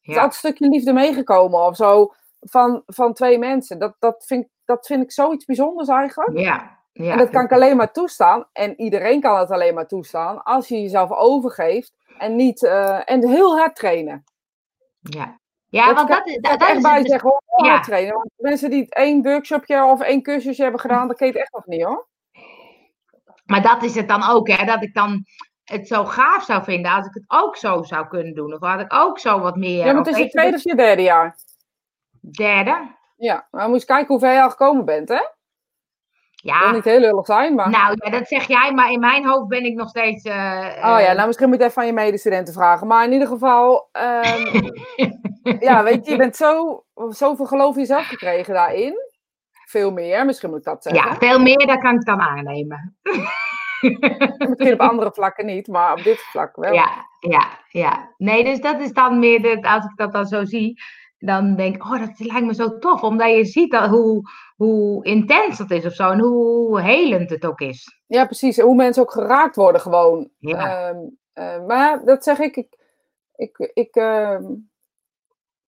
[0.03, 3.79] is altijd een stukje liefde meegekomen of zo van, van twee mensen.
[3.79, 6.39] Dat, dat, vind, ik- dat vind ik zoiets bijzonders eigenlijk.
[6.39, 6.78] Ja.
[7.05, 7.13] Ja.
[7.13, 8.45] En dat kan ik alleen maar toestaan.
[8.53, 12.63] En iedereen kan het alleen maar toestaan als je jezelf overgeeft en niet
[13.05, 14.25] en heel hard trainen.
[15.01, 17.11] Ja, ja Dat want kan- dat, is- Dat dat, dat echt is bij het dus-
[17.11, 17.71] zeggen, heel ja.
[17.73, 18.15] hard trainen.
[18.15, 21.83] Want mensen die één workshopje of één cursusje hebben gedaan, dat keet echt nog niet
[21.83, 22.07] hoor.
[23.45, 24.65] Maar dat is het dan ook, hè?
[24.65, 25.25] Dat ik dan
[25.65, 28.53] het zo gaaf zou vinden als ik het ook zo zou kunnen doen.
[28.55, 29.85] Of had ik ook zo wat meer.
[29.87, 31.39] Ja, maar of het is je je, tweede of je derde jaar.
[32.21, 32.97] Derde.
[33.17, 35.21] Ja, maar moet je kijken hoe ver je al gekomen bent, hè?
[36.43, 37.71] Ja, niet heel lullig zijn, maar...
[37.71, 40.25] nou ja, dat zeg jij, maar in mijn hoofd ben ik nog steeds.
[40.25, 40.35] eh,
[40.77, 42.87] Oh ja, eh, nou misschien moet je even aan je medestudenten vragen.
[42.87, 44.71] Maar in ieder geval, ehm,
[45.69, 48.95] ja, weet je, je bent zo, zoveel geloof in jezelf gekregen daarin.
[49.67, 51.11] Veel meer, misschien moet ik dat zeggen.
[51.11, 52.97] ja, veel meer, dat kan ik dan aannemen.
[54.39, 56.73] Misschien op andere vlakken niet, maar op dit vlak wel.
[56.73, 58.15] Ja, ja, ja.
[58.17, 60.81] Nee, dus dat is dan meer, de, als ik dat dan zo zie,
[61.19, 63.03] dan denk ik, oh, dat lijkt me zo tof.
[63.03, 66.11] Omdat je ziet dat, hoe, hoe intens dat is of zo.
[66.11, 68.03] En hoe helend het ook is.
[68.07, 68.59] Ja, precies.
[68.59, 70.31] En hoe mensen ook geraakt worden gewoon.
[70.39, 70.89] Ja.
[70.89, 70.99] Ehm,
[71.33, 72.77] eh, maar dat zeg ik, ik,
[73.35, 74.45] ik, ik, ehm,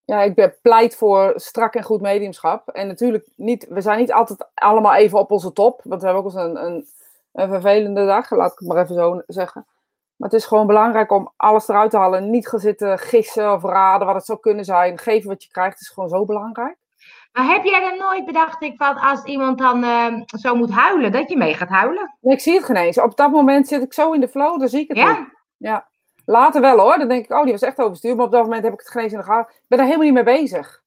[0.04, 2.68] ja, ik ben pleit voor strak en goed mediumschap.
[2.68, 5.80] En natuurlijk, niet, we zijn niet altijd allemaal even op onze top.
[5.84, 6.86] Want we hebben ook eens een, een,
[7.32, 9.66] een vervelende dag, laat ik het maar even zo zeggen.
[10.20, 12.30] Maar het is gewoon belangrijk om alles eruit te halen.
[12.30, 14.98] Niet gaan zitten gissen of raden wat het zou kunnen zijn.
[14.98, 16.76] Geven wat je krijgt is gewoon zo belangrijk.
[17.32, 21.12] Maar heb jij dan nooit bedacht, ik, van als iemand dan uh, zo moet huilen,
[21.12, 22.16] dat je mee gaat huilen?
[22.20, 23.00] Nee, ik zie het geen eens.
[23.00, 25.18] Op dat moment zit ik zo in de flow, dan zie ik het Ja?
[25.18, 25.28] niet.
[25.56, 25.88] Ja.
[26.24, 26.98] Later wel hoor.
[26.98, 28.16] Dan denk ik, oh, die was echt overstuur.
[28.16, 29.54] Maar op dat moment heb ik het geen eens in de gaten.
[29.54, 30.82] Ik ben daar helemaal niet mee bezig.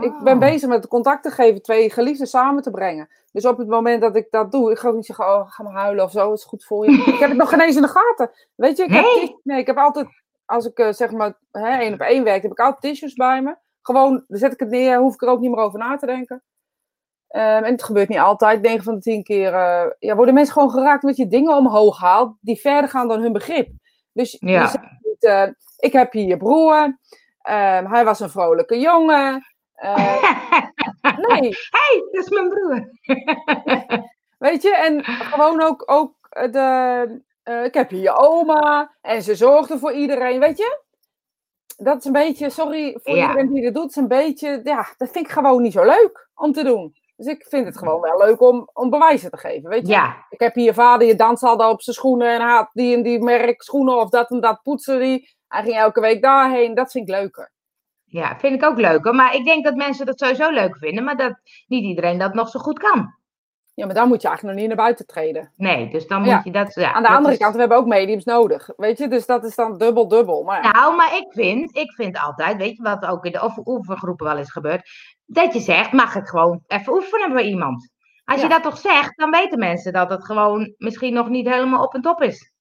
[0.00, 0.38] Ik ben Oh.
[0.40, 3.08] bezig met contact te geven, twee geliefden samen te brengen.
[3.32, 5.62] Dus op het moment dat ik dat doe, ik ga ook niet zeggen, oh, ga
[5.62, 6.92] maar huilen of zo, is goed voor je.
[7.12, 8.30] ik heb het nog geen eens in de gaten.
[8.54, 9.20] Weet je, ik, heb, Nee?
[9.20, 10.06] tis- nee, ik heb altijd,
[10.44, 13.42] als ik eh, zeg maar hè, één op één werk, heb ik altijd tissues bij
[13.42, 13.56] me.
[13.82, 16.06] Gewoon, dan zet ik het neer, hoef ik er ook niet meer over na te
[16.06, 16.42] denken.
[17.28, 20.52] Ehm, en het gebeurt niet altijd, 9 van de 10 keer eh, ja, worden mensen
[20.52, 23.68] gewoon geraakt met je dingen omhoog haalt, die verder gaan dan hun begrip.
[24.12, 25.46] Dus je zegt niet, eh,
[25.78, 26.98] ik heb hier je broer,
[27.40, 29.44] ehm, hij was een vrolijke jongen.
[29.76, 30.22] Eh,
[31.16, 32.90] nee, hey, dat is mijn broer.
[34.38, 37.20] Weet je, en gewoon ook, ook de.
[37.42, 40.84] eh, ik heb hier je oma en ze zorgde voor iedereen, weet je?
[41.76, 43.26] Dat is een beetje, sorry voor Ja.
[43.28, 46.28] iedereen die dat doet, is een beetje, ja, dat vind ik gewoon niet zo leuk
[46.34, 46.94] om te doen.
[47.16, 49.92] Dus ik vind het gewoon wel leuk om, om bewijzen te geven, weet je?
[49.92, 52.96] Ja, Ik heb hier je vader, je danst al op zijn schoenen en had die
[52.96, 55.34] en die merk schoenen of dat en dat poetsen die.
[55.48, 57.52] Hij ging elke week daarheen, dat vind ik leuker.
[58.08, 59.14] Ja, vind ik ook leuk hoor.
[59.14, 62.48] Maar ik denk dat mensen dat sowieso leuk vinden, maar dat niet iedereen dat nog
[62.48, 63.14] zo goed kan.
[63.74, 65.52] Ja, maar dan moet je eigenlijk nog niet naar buiten treden.
[65.56, 66.34] Nee, dus dan Ja.
[66.34, 66.74] moet je dat...
[66.74, 69.08] Ja, Aan de andere is- kant, we hebben ook mediums nodig, weet je?
[69.08, 70.42] Dus dat is dan dubbel dubbel.
[70.42, 70.70] Maar ja.
[70.70, 74.26] Nou, maar ik vind, ik vind altijd, weet je wat ook in de oefen- oefengroepen
[74.26, 74.88] wel eens gebeurt,
[75.26, 77.88] dat je zegt, mag ik gewoon even oefenen bij iemand?
[78.24, 78.52] Als je Ja.
[78.52, 82.00] dat toch zegt, dan weten mensen dat het gewoon misschien nog niet helemaal op en
[82.02, 82.52] top is.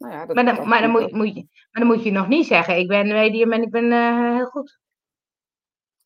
[0.00, 2.12] Nou ja, dat, Maar dan, maar dan, moet, ik moet je, maar dan moet je
[2.12, 4.78] nog niet zeggen, ik ben medium en ik ben eh, heel goed.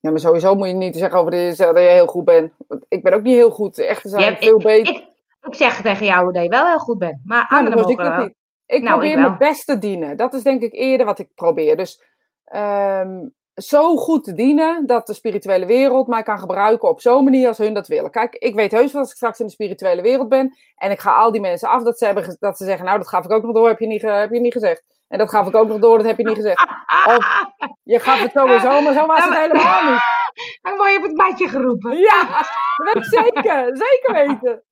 [0.01, 2.53] Ja, maar sowieso moet je niet zeggen over de, dat je heel goed bent.
[2.69, 3.75] Want ik ben ook niet heel goed.
[3.75, 4.95] De echte zijn Ja, veel beter.
[4.95, 5.07] Ik,
[5.41, 8.17] ik zeg tegen jou dat je wel heel goed bent, maar anderen zie ik mogen
[8.17, 8.25] wel.
[8.25, 8.35] niet.
[8.67, 10.17] Ik Nou, probeer ik mijn best te dienen.
[10.17, 11.77] Dat is denk ik eerder wat ik probeer.
[11.77, 12.03] Dus
[12.45, 17.49] ehm, zo goed te dienen dat de spirituele wereld mij kan gebruiken op zo'n manier
[17.49, 18.11] als hun dat willen.
[18.11, 21.01] Kijk, ik weet heus wel als ik straks in de spirituele wereld ben en ik
[21.01, 23.31] ga al die mensen af dat ze, hebben, dat ze zeggen, nou dat gaf ik
[23.31, 24.85] ook nog door, heb je niet, heb je niet gezegd.
[25.09, 26.67] En dat gaf ik ook nog door, dat heb je niet gezegd.
[27.07, 27.45] Of
[27.83, 30.03] je gaf het sowieso, maar zo was het helemaal niet.
[30.63, 31.97] Dan word je op het badje geroepen.
[31.97, 33.77] Ja, dat zeker.
[33.77, 34.63] Zeker weten.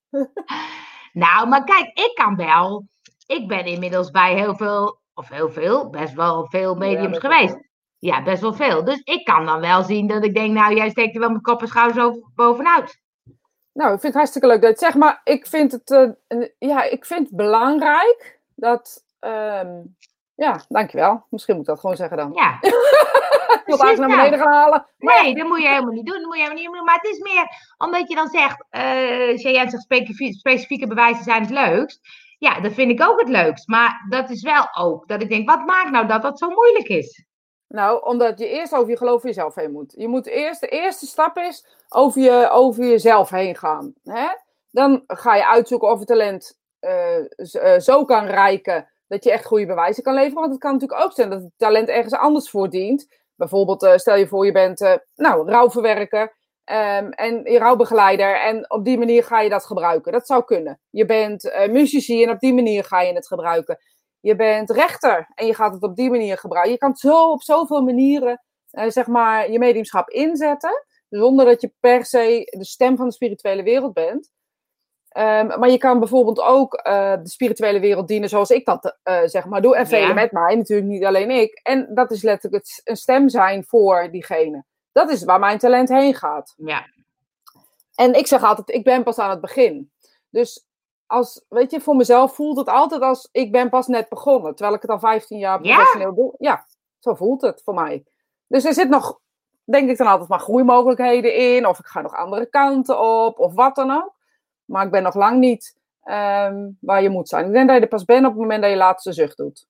[1.13, 2.87] Nou, maar kijk, ik kan wel.
[3.27, 7.57] Ik ben inmiddels bij heel veel, of heel veel, best wel veel mediums geweest.
[8.05, 8.85] Ja, best wel veel.
[8.85, 11.43] Dus ik kan dan wel zien dat ik denk, nou, jij steekt er wel met
[11.43, 13.01] kop en schouders over, bovenuit.
[13.73, 16.09] Nou, ik vind het hartstikke leuk dat je het zegt, maar ik vind het, eh,
[16.29, 19.81] een- ja, ik vind het belangrijk dat, ehm,
[20.35, 21.27] ja, dankjewel.
[21.31, 22.33] Misschien moet ik dat gewoon zeggen dan.
[22.35, 22.59] Ja.
[23.53, 24.87] Ik wil het eigenlijk naar beneden gaan halen.
[24.99, 26.17] Maar Nee, dat moet je helemaal niet doen.
[26.17, 26.85] Dat moet je helemaal niet doen.
[26.85, 27.47] Maar het is meer
[27.79, 32.01] omdat je dan zegt, eh jij zegt specifie- specifieke bewijzen zijn het leukst.
[32.39, 33.69] Ja, dat vind ik ook het leukst.
[33.69, 36.89] Maar dat is wel ook dat ik denk, wat maakt nou dat dat zo moeilijk
[36.89, 37.25] is?
[37.73, 39.95] Nou, omdat je eerst over je geloof voor jezelf heen moet.
[39.97, 43.93] Je moet eerst, de eerste stap is over, je, over jezelf heen gaan.
[44.03, 44.27] Hè?
[44.71, 49.45] Dan ga je uitzoeken of het talent eh, eh, zo kan rijken dat je echt
[49.45, 50.41] goede bewijzen kan leveren.
[50.41, 53.07] Want het kan natuurlijk ook zijn dat het talent ergens anders voor dient.
[53.37, 58.41] Bijvoorbeeld, eh, stel je voor je bent eh, nou, rouwverwerker ehm, en je rouwbegeleider.
[58.41, 60.13] En op die manier ga je dat gebruiken.
[60.13, 60.81] Dat zou kunnen.
[60.91, 63.79] Je bent muzici en op die manier ga je het gebruiken.
[64.23, 66.73] Je bent rechter en je gaat het op die manier gebruiken.
[66.73, 70.85] Je kan het zo op zoveel manieren eh, zeg maar, je mediumschap inzetten.
[71.09, 74.31] Zonder dat je per se de stem van de spirituele wereld bent.
[75.09, 79.21] Ehm, maar je kan bijvoorbeeld ook eh, de spirituele wereld dienen zoals ik dat eh,
[79.25, 79.77] zeg maar doe.
[79.77, 80.15] En velen Ja.
[80.15, 81.61] met mij, natuurlijk niet alleen ik.
[81.63, 84.65] En dat is letterlijk het, een stem zijn voor diegene.
[84.93, 86.55] Dat is waar mijn talent heen gaat.
[86.57, 86.87] Ja,
[87.95, 89.93] En ik zeg altijd, ik ben pas aan het begin.
[90.31, 90.67] Dus
[91.13, 94.55] als, weet je, voor mezelf voelt het altijd als ik ben pas net begonnen.
[94.55, 95.75] Terwijl ik het al 15 jaar Ja?
[95.75, 96.35] professioneel doe.
[96.39, 96.67] Ja,
[96.99, 98.05] zo voelt het voor mij.
[98.47, 99.19] Dus er zit nog,
[99.65, 101.67] denk ik dan altijd maar groeimogelijkheden in.
[101.67, 103.39] Of ik ga nog andere kanten op.
[103.39, 104.15] Of wat dan ook.
[104.65, 107.47] Maar ik ben nog lang niet ehm, waar je moet zijn.
[107.47, 109.67] Ik denk dat je er pas bent op het moment dat je laatste zucht doet.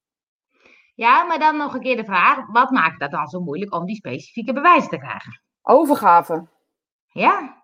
[0.94, 3.84] ja, maar dan nog een keer de vraag, wat maakt dat dan zo moeilijk om
[3.84, 5.42] die specifieke bewijzen te krijgen?
[5.62, 6.46] Overgave.
[7.06, 7.60] Ja,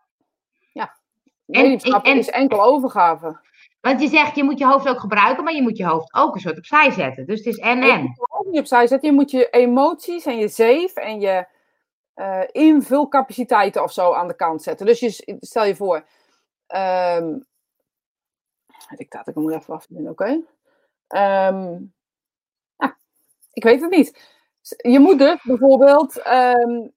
[0.73, 3.41] En- Mediumschap en- is enkel overgave.
[3.89, 6.35] Want je zegt, je moet je hoofd ook gebruiken, maar je moet je hoofd ook
[6.35, 7.27] een soort opzij zetten.
[7.27, 9.09] Dus het is en En je moet je ook niet opzij zetten.
[9.11, 11.47] Je moet je emoties en je zeef en je
[12.15, 14.87] eh, invulcapaciteiten of zo aan de kant zetten.
[14.87, 16.05] Dus je, stel je voor.
[16.67, 17.39] ehm
[18.97, 20.43] dictaat, ik moet even afvinden, oké?
[21.09, 21.79] Ehm,
[22.77, 22.93] ah,
[23.53, 24.37] ik weet het niet.
[24.77, 26.19] Je moet dus bijvoorbeeld.
[26.19, 26.89] ehm,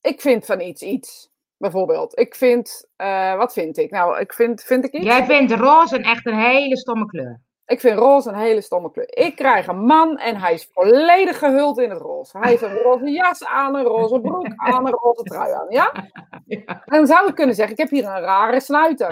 [0.00, 1.30] ik vind van iets iets.
[1.58, 2.18] Bijvoorbeeld.
[2.18, 2.88] Ik vind.
[2.96, 3.90] eh, wat vind ik?
[3.90, 4.62] Nou, ik vind.
[4.62, 5.04] Vind ik iets?
[5.04, 7.40] Jij vindt roze een echt een hele stomme kleur.
[7.66, 9.16] Ik vind roze een hele stomme kleur.
[9.16, 12.38] Ik krijg een man en hij is volledig gehuld in het roze.
[12.38, 15.66] Hij heeft een roze jas aan, een roze broek aan, een roze trui aan.
[15.68, 15.92] Ja?
[16.46, 16.60] Ja.
[16.66, 19.08] En dan zou ik kunnen zeggen, ik heb hier een rare snuiter.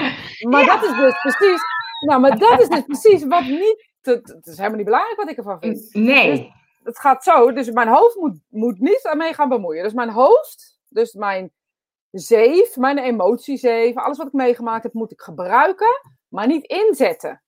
[0.49, 1.63] Maar dat is dus precies...
[2.07, 3.93] Nou, maar dat is dus precies wat niet...
[4.03, 5.89] Het, het is helemaal niet belangrijk wat ik ervan vind.
[5.95, 6.53] Nee.
[6.83, 9.83] Het gaat zo, dus mijn hoofd moet, moet niet daarmee gaan bemoeien.
[9.83, 11.53] Dus mijn hoofd, dus mijn
[12.15, 17.43] zeef, mijn emotiezeef, alles wat ik meegemaakt heb, moet ik gebruiken, maar niet inzetten.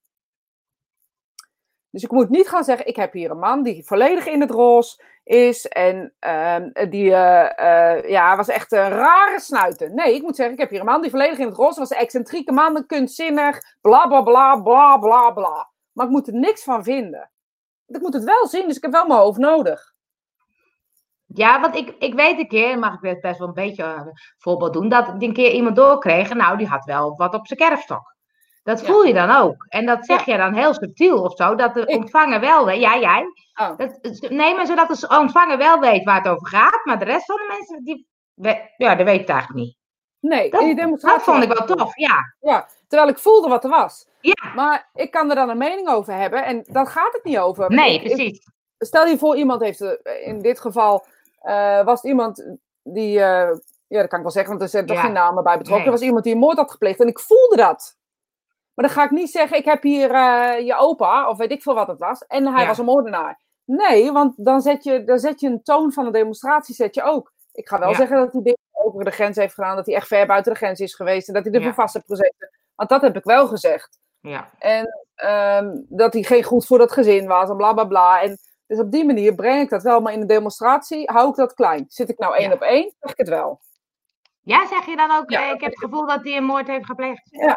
[1.91, 4.51] Dus ik moet niet gaan zeggen, ik heb hier een man die volledig in het
[4.51, 9.95] roze is en ehm, die eh, eh, ja, was echt een rare snuiter.
[9.95, 11.91] Nee, ik moet zeggen, ik heb hier een man die volledig in het roze was,
[11.91, 15.71] een excentrieke man, kunstzinnig, bla bla bla bla bla bla.
[15.93, 17.31] Maar ik moet er niks van vinden.
[17.87, 19.95] Ik moet het wel zien, dus ik heb wel mijn hoofd nodig.
[21.37, 24.01] Ja, want ik, ik weet een keer, mag ik best- best wel een beetje eh,
[24.39, 27.59] voorbeeld doen, dat ik een keer iemand doorkreeg, nou, die had wel wat op zijn
[27.59, 28.15] kerfstok.
[28.63, 28.87] Dat Ja.
[28.87, 29.65] voel je dan ook.
[29.69, 32.81] En dat zeg je dan heel subtiel of zo, dat de ontvanger wel weet.
[32.81, 33.25] Ja, jij.
[33.61, 33.77] Oh.
[33.77, 37.25] Dat, nee, maar zodat de ontvanger wel weet waar het over gaat, maar de rest
[37.27, 38.07] van de mensen, die,
[38.77, 39.77] ja, dat weet het eigenlijk niet.
[40.21, 42.35] Nee, Dat, in die demonstratie dat vond ik wel tof, ja.
[42.41, 44.07] Ja, terwijl ik voelde wat er was.
[44.21, 47.39] Ja, Maar ik kan er dan een mening over hebben en daar gaat het niet
[47.39, 47.71] over.
[47.71, 48.49] nee, Ik- ik- precies.
[48.79, 51.07] stel je voor, iemand heeft, eh, in dit geval
[51.47, 52.45] eh, was het iemand
[52.83, 53.57] die, eh,
[53.87, 55.03] ja, dat kan ik wel zeggen, want er zijn toch Ja.
[55.03, 55.77] geen namen bij betrokken.
[55.77, 55.85] Nee.
[55.87, 57.97] Er was iemand die een moord had gepleegd en ik voelde dat.
[58.75, 61.63] Maar dan ga ik niet zeggen, ik heb hier eh, je opa, of weet ik
[61.63, 62.69] veel wat het was, en hij Ja.
[62.69, 63.41] was een moordenaar.
[63.65, 67.03] Nee, want dan zet, je, dan zet je een toon van een demonstratie, zet je
[67.03, 67.33] ook.
[67.53, 67.97] Ik ga wel Ja.
[67.97, 70.59] zeggen dat hij dingen over de grens heeft gedaan, dat hij echt ver buiten de
[70.59, 71.65] grens is geweest en dat hij er Ja.
[71.67, 72.51] voor vast heeft gezeten.
[72.75, 73.99] Want dat heb ik wel gezegd.
[74.21, 74.51] Ja.
[74.59, 78.23] En ehm, dat hij geen goed voor dat gezin was en bla bla bla.
[78.23, 81.35] En dus op die manier breng ik dat wel, maar in de demonstratie hou ik
[81.35, 81.85] dat klein.
[81.89, 82.55] Zit ik nou één Ja.
[82.55, 83.61] op één, zeg ik het wel.
[84.41, 86.67] ja, zeg je dan ook, Ja, eh, ik heb het gevoel dat hij een moord
[86.67, 87.23] heeft gepleegd?
[87.31, 87.57] Ja.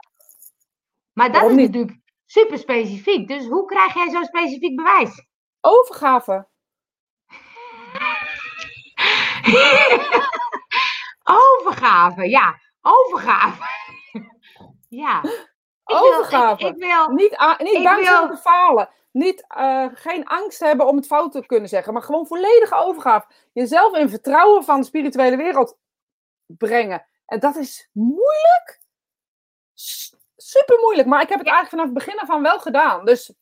[1.14, 1.72] Maar dat Waarom is niet?
[1.74, 3.28] natuurlijk super specifiek.
[3.28, 5.26] Dus hoe krijg jij zo'n specifiek bewijs?
[5.62, 6.48] Overgave.
[11.24, 12.60] Overgave, ja.
[12.82, 13.64] Overgave.
[15.04, 15.24] ja.
[15.24, 15.48] Ik
[15.86, 16.62] wil- Overgave.
[16.68, 18.90] ik, ik wil, Niet, niet bang wil- te falen.
[19.12, 21.94] Niet, eh, geen angst hebben om het fout te kunnen zeggen.
[21.94, 23.28] Maar gewoon volledige overgave.
[23.54, 25.78] Jezelf in vertrouwen van de spirituele wereld
[26.46, 27.06] brengen.
[27.26, 28.82] En dat is moeilijk.
[30.36, 31.08] Super moeilijk.
[31.08, 33.06] Maar ik heb het eigenlijk vanaf het begin af aan wel gedaan.
[33.06, 33.34] Dus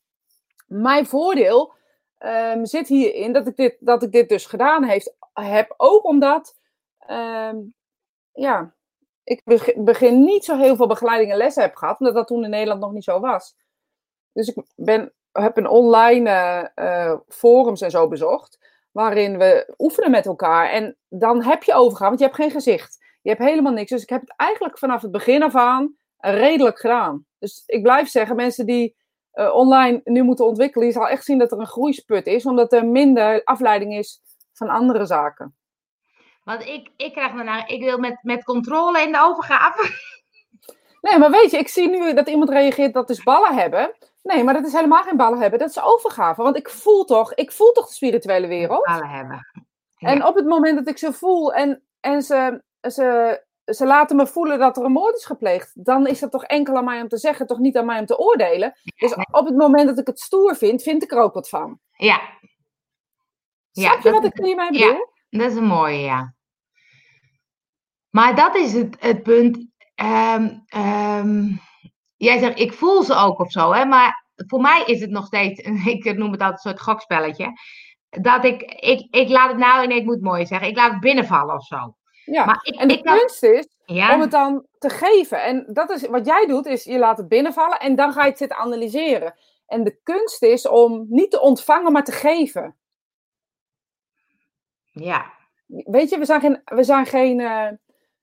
[0.66, 1.74] mijn voordeel
[2.18, 5.74] ehm, zit hierin dat ik dit, dat ik dit dus gedaan heeft, heb.
[5.76, 6.58] Ook omdat
[6.98, 7.56] ehm,
[8.32, 8.74] ja,
[9.24, 11.98] ik beg- begin niet zo heel veel begeleiding en lessen heb gehad.
[11.98, 13.56] Omdat dat toen in Nederland nog niet zo was.
[14.32, 18.58] Dus ik ben, heb een online eh, eh, forums en zo bezocht.
[18.90, 20.70] Waarin we oefenen met elkaar.
[20.70, 22.98] En dan heb je overgaan, want je hebt geen gezicht.
[23.22, 23.90] Je hebt helemaal niks.
[23.90, 27.26] Dus ik heb het eigenlijk vanaf het begin af aan redelijk gedaan.
[27.38, 28.96] Dus ik blijf zeggen, mensen die
[29.32, 32.46] eh, online nu moeten ontwikkelen, je zal echt zien dat er een groeisput is.
[32.46, 34.20] Omdat er minder afleiding is
[34.52, 35.54] van andere zaken.
[36.44, 40.06] want ik, ik krijg daarna, ik wil met, met controle in de overgave.
[41.00, 43.94] Nee, maar weet je, ik zie nu dat iemand reageert dat is ballen hebben.
[44.34, 45.58] Nee, maar dat is helemaal geen ballen hebben.
[45.58, 46.42] Dat is overgave.
[46.42, 48.86] Want ik voel toch, ik voel toch de spirituele wereld.
[48.86, 49.46] Alle hebben.
[49.96, 50.08] Ja.
[50.08, 54.26] En op het moment dat ik ze voel en, en ze, ze, ze laten me
[54.26, 57.08] voelen dat er een moord is gepleegd, dan is dat toch enkel aan mij om
[57.08, 58.74] te zeggen, toch niet aan mij om te oordelen.
[58.96, 61.80] Dus op het moment dat ik het stoer vind, vind ik er ook wat van.
[61.92, 62.20] Ja.
[63.70, 64.86] Ja, Snap je wat ik hiermee ja.
[64.86, 65.06] bedoel?
[65.30, 66.34] Dat is een mooie, ja.
[68.10, 69.66] Maar dat is het, het punt.
[69.94, 70.48] Ehm,
[72.18, 73.84] jij zegt, ik voel ze ook of zo, hè?
[73.84, 75.60] Maar voor mij is het nog steeds,
[75.94, 77.52] ik noem het altijd een soort gokspelletje.
[78.08, 80.90] Dat ik, ik, ik laat het nou, nee, ik moet het mooi zeggen, ik laat
[80.90, 81.96] het binnenvallen of zo.
[82.24, 82.44] Ja.
[82.44, 85.42] Maar ik, En de ik kunst is ja, om het dan te geven.
[85.42, 88.28] En dat is wat jij doet, is je laat het binnenvallen en dan ga je
[88.28, 89.34] het zitten analyseren.
[89.66, 92.76] En de kunst is om niet te ontvangen, maar te geven.
[94.92, 95.32] ja,
[95.66, 96.62] Weet je, we zijn geen.
[96.64, 97.68] We, zijn geen eh,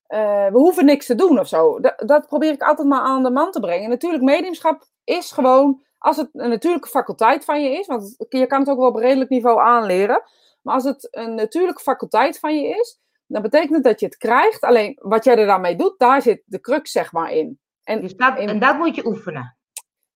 [0.08, 1.80] eh, we hoeven niks te doen of zo.
[1.80, 3.90] Dat, dat probeer ik altijd maar aan de man te brengen.
[3.90, 5.84] Natuurlijk, mediumschap is gewoon.
[5.98, 8.96] Als het een natuurlijke faculteit van je is, want je kan het ook wel op
[8.96, 10.24] redelijk niveau aanleren.
[10.62, 14.18] Maar als het een natuurlijke faculteit van je is, dan betekent het dat je het
[14.18, 14.62] krijgt.
[14.62, 17.60] Alleen wat jij er dan mee doet, daar zit de crux zeg maar in.
[17.84, 19.58] En dus dat, in- en dat moet je oefenen.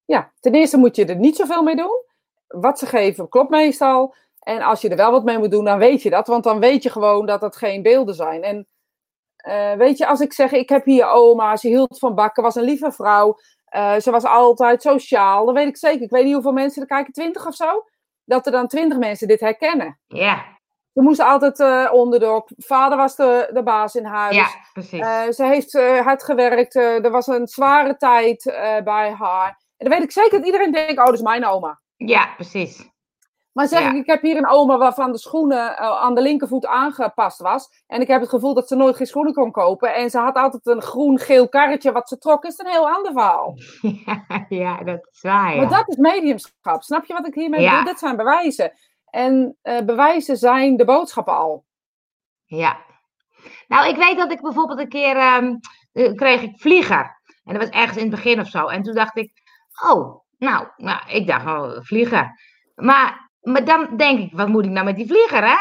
[0.05, 2.03] ja, ten eerste moet je er niet zoveel mee doen.
[2.47, 4.15] Wat ze geven klopt meestal.
[4.39, 6.27] En als je er wel wat mee moet doen, dan weet je dat.
[6.27, 8.43] Want dan weet je gewoon dat het geen beelden zijn.
[8.43, 8.67] En
[9.43, 12.55] eh, weet je, als ik zeg, ik heb hier oma, ze hield van bakken, was
[12.55, 13.37] een lieve vrouw.
[13.65, 15.45] eh, ze was altijd sociaal.
[15.45, 16.01] Dan weet ik zeker.
[16.01, 17.83] Ik weet niet hoeveel mensen er kijken, twintig of zo.
[18.25, 19.99] Dat er dan twintig mensen dit herkennen.
[20.07, 20.45] Ja,
[20.93, 22.49] Ze moesten altijd eh onderdok.
[22.57, 24.35] Vader was de, de baas in huis.
[24.35, 25.35] ja, precies.
[25.35, 25.73] Ze heeft
[26.03, 26.75] hard gewerkt.
[26.75, 28.43] er was een zware tijd
[28.83, 29.59] bij haar.
[29.77, 31.79] dan weet ik zeker dat iedereen denkt, oh, dat is mijn oma.
[31.95, 32.89] Ja, precies.
[33.51, 33.89] Maar zeg Ja.
[33.89, 37.83] ik, ik heb hier een oma waarvan de schoenen eh, aan de linkervoet aangepast was.
[37.87, 39.95] En ik heb het gevoel dat ze nooit geen schoenen kon kopen.
[39.95, 42.43] En ze had altijd een groen-geel karretje wat ze trok.
[42.45, 43.53] Is een heel ander verhaal.
[44.49, 45.55] ja, dat is waar.
[45.55, 45.61] Ja.
[45.61, 46.83] Maar dat is mediumschap.
[46.83, 47.83] Snap je wat ik hiermee bedoel?
[47.83, 48.71] Dit zijn bewijzen.
[49.09, 51.65] En eh, bewijzen zijn de boodschappen al.
[52.45, 52.77] Ja.
[53.67, 55.55] Nou, ik weet dat ik bijvoorbeeld een keer ehm,
[55.91, 57.19] eh, kreeg ik vlieger.
[57.43, 58.67] En dat was ergens in het begin of zo.
[58.67, 59.31] En toen dacht ik,
[59.89, 62.39] oh, nou, nou ik dacht, oh, vlieger.
[62.75, 65.57] Maar, maar dan denk ik, wat moet ik nou met die vlieger, hè?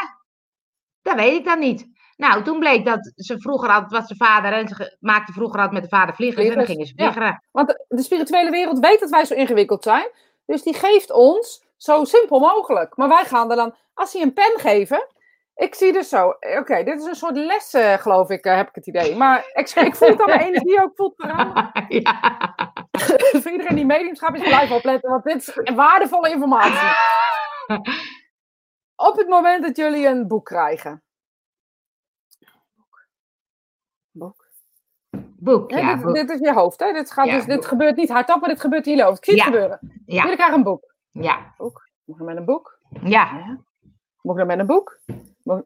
[1.01, 1.87] Dat weet ik dan niet.
[2.19, 5.81] Nou, toen bleek dat ze vroeger altijd, was de vader en ze maakte vroeger altijd
[5.81, 6.47] met de vader vliegers.
[6.47, 7.03] En dan gingen ze ja.
[7.03, 7.43] vliegeren.
[7.51, 10.09] Want de, spirituele wereld weet dat wij zo ingewikkeld zijn.
[10.45, 12.95] Dus die geeft ons zo simpel mogelijk.
[12.95, 15.07] Maar wij gaan er dan, als ze een pen geven.
[15.55, 18.67] Ik zie dus zo, oké, dit is een soort les, eh, geloof ik, eh, heb
[18.67, 19.15] ik het idee.
[19.15, 21.71] Maar ik, ik voel het aan mijn energie ook, voelt veranderen.
[22.01, 22.55] ja.
[23.41, 26.89] Voor iedereen die mediumschap is, blijf opletten, want dit is waardevolle informatie.
[29.09, 31.03] Op het moment dat jullie een boek krijgen.
[34.11, 34.47] Boek.
[35.37, 35.93] Boek, ja.
[35.95, 36.15] dit, boek.
[36.15, 36.93] dit is je hoofd, hè?
[36.93, 37.65] Dit, gaat Ja, dus, dit boek.
[37.65, 39.17] gebeurt niet hardop, maar dit gebeurt in je hoofd.
[39.17, 39.49] Ik zie het Ja.
[39.51, 39.79] gebeuren.
[40.05, 40.93] Ja, Jullie krijgen een boek.
[41.11, 42.79] ja, Moet ik met een boek?
[43.03, 43.57] ja.
[44.21, 44.99] Moet ik dan met een boek?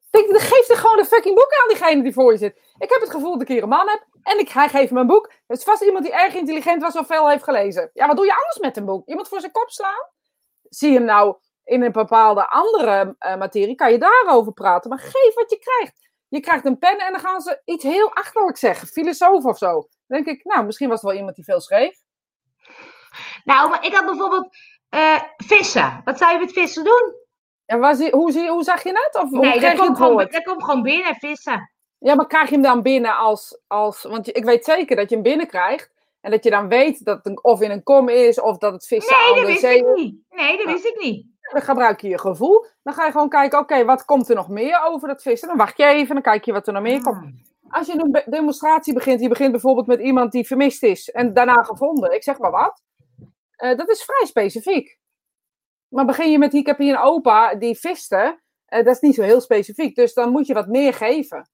[0.09, 2.57] Denk, geef er gewoon een fucking boek aan diegene die voor je zit.
[2.77, 4.05] Ik heb het gevoel dat ik hier een man heb.
[4.21, 5.31] En ik, hij geeft me een boek.
[5.47, 7.89] Het is vast iemand die erg intelligent was of veel heeft gelezen.
[7.93, 9.07] Ja, wat doe je anders met een boek?
[9.07, 10.07] Iemand voor zijn kop slaan?
[10.69, 14.89] Zie je hem nou in een bepaalde andere eh, materie, kan je daarover praten.
[14.89, 16.11] Maar geef wat je krijgt.
[16.27, 18.87] Je krijgt een pen en dan gaan ze iets heel achterlijk zeggen.
[18.87, 19.71] Filosoof of zo.
[20.07, 21.97] Dan denk ik, nou, misschien was het wel iemand die veel schreef.
[23.43, 24.47] Nou, maar ik had bijvoorbeeld
[24.89, 26.01] eh, vissen.
[26.03, 27.13] Wat zou je met vissen doen?
[27.65, 29.23] En waar zie, hoe, zie, hoe zag je het?
[29.23, 31.71] Of Nee, dat je komt, gewoon, dat komt gewoon binnen, vissen.
[31.97, 34.03] Ja, maar krijg je hem dan binnen als, als...
[34.03, 35.91] Want ik weet zeker dat je hem binnenkrijgt.
[36.21, 38.87] En dat je dan weet dat het of in een kom is, of dat het
[38.87, 40.01] vissen Nee, aan dat de wist zee ik is.
[40.01, 40.15] niet.
[40.29, 41.27] Nee, dat wist ik niet.
[41.53, 42.65] Dan gebruik je je gevoel.
[42.83, 45.47] Dan ga je gewoon kijken, oké, wat komt er nog meer over dat vissen?
[45.47, 47.17] Dan wacht je even, dan kijk je wat er nog meer komt.
[47.17, 47.77] Ah.
[47.77, 51.63] Als je een demonstratie begint, je begint bijvoorbeeld met iemand die vermist is en daarna
[51.63, 52.13] gevonden.
[52.13, 52.83] Ik zeg maar wat.
[53.55, 54.99] Eh, dat is vrij specifiek.
[55.87, 58.41] Maar begin je met, ik heb hier een opa die viste.
[58.65, 59.95] eh, dat is niet zo heel specifiek.
[59.95, 61.49] Dus dan moet je wat meer geven.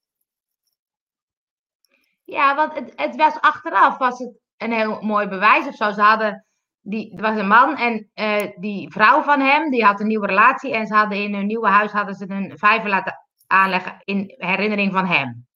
[2.23, 5.91] Ja, want het, het was achteraf was het een heel mooi bewijs of zo.
[5.91, 6.45] Ze hadden,
[6.81, 10.27] die, er was een man en eh, die vrouw van hem, die had een nieuwe
[10.27, 10.73] relatie.
[10.73, 13.13] En ze hadden in hun nieuwe huis hadden ze een vijver laten
[13.47, 15.47] aanleggen in herinnering van hem.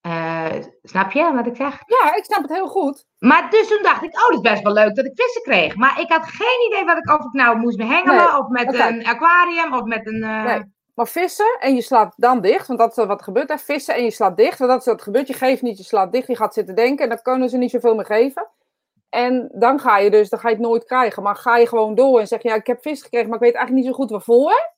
[0.00, 0.46] Eh,
[0.82, 1.80] snap je wat ik zeg?
[1.86, 3.04] Ja, ik snap het heel goed.
[3.18, 5.76] Maar dus toen dacht ik, oh, dat is best wel leuk dat ik vissen kreeg.
[5.76, 8.74] Maar ik had geen idee wat ik, of ik nou moest behengelen, Nee, of met
[8.74, 10.22] een aquarium, of met een...
[10.22, 10.62] eh, Nee.
[10.94, 13.48] Maar vissen en je slaat dan dicht, want dat is wat gebeurt.
[13.48, 13.58] Hè?
[13.58, 15.26] Vissen en je slaat dicht, want dat is wat gebeurt.
[15.28, 17.70] Je geeft niet, je slaat dicht, je gaat zitten denken en dan kunnen ze niet
[17.70, 18.48] zoveel meer geven.
[19.08, 21.22] En dan ga je dus, dan ga je het nooit krijgen.
[21.22, 23.44] Maar ga je gewoon door en zeg je, ja, ik heb vis gekregen, maar ik
[23.44, 24.72] weet eigenlijk niet zo goed waarvoor.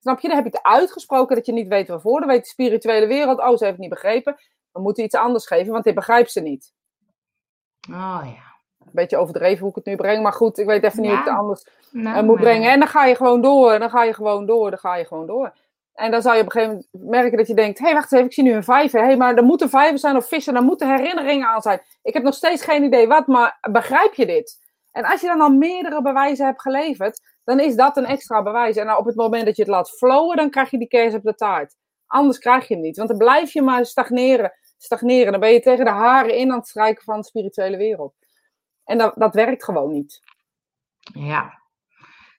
[0.00, 0.28] Snap je?
[0.28, 2.18] Dan heb je het uitgesproken dat je niet weet waarvoor.
[2.20, 4.36] Dan weet de spirituele wereld, oh, ze heeft het niet begrepen.
[4.72, 6.72] We moeten iets anders geven, want dit begrijpt ze niet.
[7.90, 8.46] Oh ja.
[8.78, 11.18] Een beetje overdreven hoe ik het nu breng, maar goed, ik weet even niet hoe
[11.18, 12.70] ik het anders Nou, eh, moet brengen.
[12.70, 15.04] En dan ga je gewoon door, en dan ga je gewoon door, dan ga je
[15.04, 15.52] gewoon door.
[15.98, 18.12] En dan zou je op een gegeven moment merken dat je denkt, hé, hey, wacht
[18.12, 19.00] even, ik zie nu een vijver.
[19.00, 21.80] Hé, hey, maar er moeten vijver zijn of vissen, er moeten herinneringen aan zijn.
[22.02, 24.58] Ik heb nog steeds geen idee wat, maar begrijp je dit?
[24.92, 28.76] En als je dan al meerdere bewijzen hebt geleverd, dan is dat een extra bewijs.
[28.76, 31.22] En op het moment dat je het laat flowen, dan krijg je die kers op
[31.22, 31.74] de taart.
[32.06, 34.52] Anders krijg je hem niet, want dan blijf je maar stagneren.
[34.76, 35.32] stagneren.
[35.32, 38.14] Dan ben je tegen de haren in aan het strijken van de spirituele wereld.
[38.84, 40.20] En dat, dat werkt gewoon niet.
[40.98, 41.62] Ja.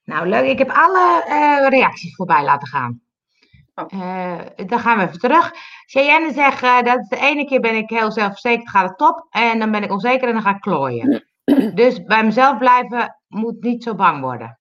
[0.03, 0.49] Nou, leuk.
[0.49, 3.01] Ik heb alle eh, reacties voorbij laten gaan.
[3.83, 4.01] Oh.
[4.01, 5.53] Eh, dan gaan we even terug.
[5.85, 9.27] Cheyenne zegt, eh, dat de ene keer ben ik heel zelfverzekerd, gaat het top.
[9.29, 11.25] En dan ben ik onzeker en dan ga ik klooien.
[11.75, 14.59] dus bij mezelf blijven moet niet zo bang worden.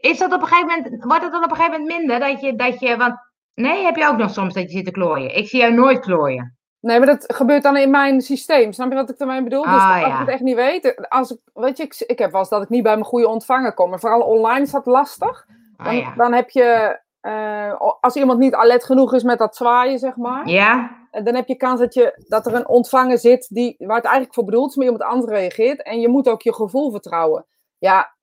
[0.00, 2.18] Is dat op een gegeven moment, wordt het dan op een gegeven moment minder?
[2.20, 3.14] Dat je, dat je, want
[3.54, 5.36] nee, heb je ook nog soms dat je zit te klooien.
[5.36, 6.56] Ik zie jou nooit klooien.
[6.80, 8.72] Nee, maar dat gebeurt dan in mijn systeem.
[8.72, 9.62] Snap je wat ik ermee bedoel?
[9.62, 10.12] Dus Ah, als ja.
[10.12, 12.62] ik het echt niet weet, als ik, weet je, ik, ik heb wel eens dat
[12.62, 13.92] ik niet bij mijn goede ontvanger kom.
[13.92, 15.46] En vooral online is dat lastig.
[15.76, 16.14] Ah, Dan, ja.
[16.16, 20.48] dan heb je, eh, als iemand niet alert genoeg is met dat zwaaien, zeg maar.
[20.48, 21.02] ja?
[21.10, 24.04] En dan heb je kans dat, je, dat er een ontvanger zit die, waar het
[24.04, 25.82] eigenlijk voor bedoeld is, maar iemand anders reageert.
[25.82, 27.46] En je moet ook je gevoel vertrouwen.
[27.78, 28.14] Ja,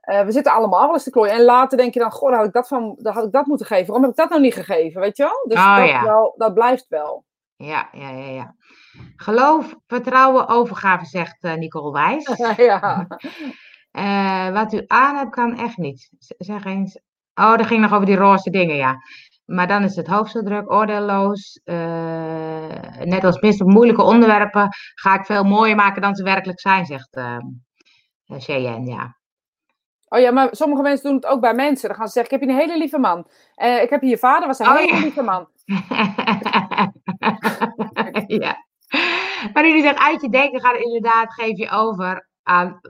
[0.00, 1.32] eh, we zitten allemaal eens te klooien.
[1.34, 3.86] En later denk je dan, goh, had ik dat, van, had ik dat moeten geven.
[3.86, 5.44] Waarom heb ik dat nou niet gegeven, weet je wel?
[5.48, 6.02] Dus Oh, dat, ja.
[6.02, 7.24] wel, dat blijft wel.
[7.56, 8.54] Ja, ja, ja, ja.
[9.16, 12.36] Geloof, vertrouwen, overgave, zegt eh, Nicole Wijs.
[12.56, 13.06] ja.
[13.96, 16.10] Eh, wat u aan hebt, kan echt niet.
[16.38, 16.98] Zeg eens.
[17.34, 18.96] Oh, dat ging nog over die roze dingen, ja.
[19.44, 21.60] maar dan is het hoofd zo druk, oordeelloos.
[21.64, 21.76] Uh,
[22.98, 27.16] net als minst moeilijke onderwerpen ga ik veel mooier maken dan ze werkelijk zijn, zegt
[27.16, 27.38] uh,
[28.26, 29.16] Cheyenne, ja.
[30.08, 31.88] Oh ja, maar sommige mensen doen het ook bij mensen.
[31.88, 33.26] Dan gaan ze zeggen, ik heb hier een hele lieve man.
[33.56, 35.00] Uh, ik heb hier je vader, was een oh, hele ja.
[35.00, 35.48] lieve man.
[38.42, 38.64] ja.
[39.52, 42.80] Maar jullie zeggen, uit je denken gaat inderdaad, geef je over aan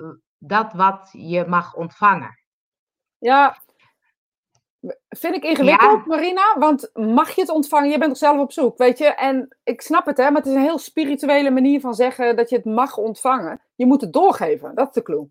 [0.47, 2.39] dat wat je mag ontvangen.
[3.19, 3.57] Ja,
[5.09, 6.59] vind ik ingewikkeld, Marina.
[6.59, 7.91] Want mag je het ontvangen?
[7.91, 9.07] Je bent toch zelf op zoek, weet je?
[9.07, 12.51] En ik snap het, hè, maar het is een heel spirituele manier van zeggen dat
[12.51, 13.61] je het mag ontvangen.
[13.75, 15.29] Je moet het doorgeven, dat is de clue.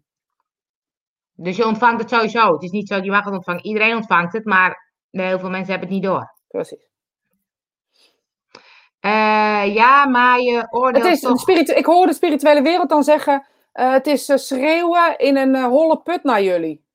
[1.33, 2.53] Dus je ontvangt het sowieso.
[2.53, 3.65] Het is niet zo, je mag het ontvangen.
[3.65, 6.33] Iedereen ontvangt het, maar heel veel mensen hebben het niet door.
[6.47, 6.87] Precies.
[9.01, 11.39] Uh, ja, maar je oordeelt het is toch...
[11.39, 13.45] spiritu Ik hoor de spirituele wereld dan zeggen...
[13.75, 16.85] Uh, het is uh, schreeuwen in een holle put naar jullie.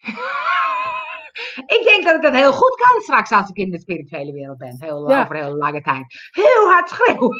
[1.76, 4.58] ik denk dat ik dat heel goed kan straks als ik in de spirituele wereld
[4.58, 4.76] ben.
[4.78, 5.22] Heel, ja.
[5.22, 6.04] Over heel lange tijd.
[6.30, 7.36] Heel hard schreeuwen.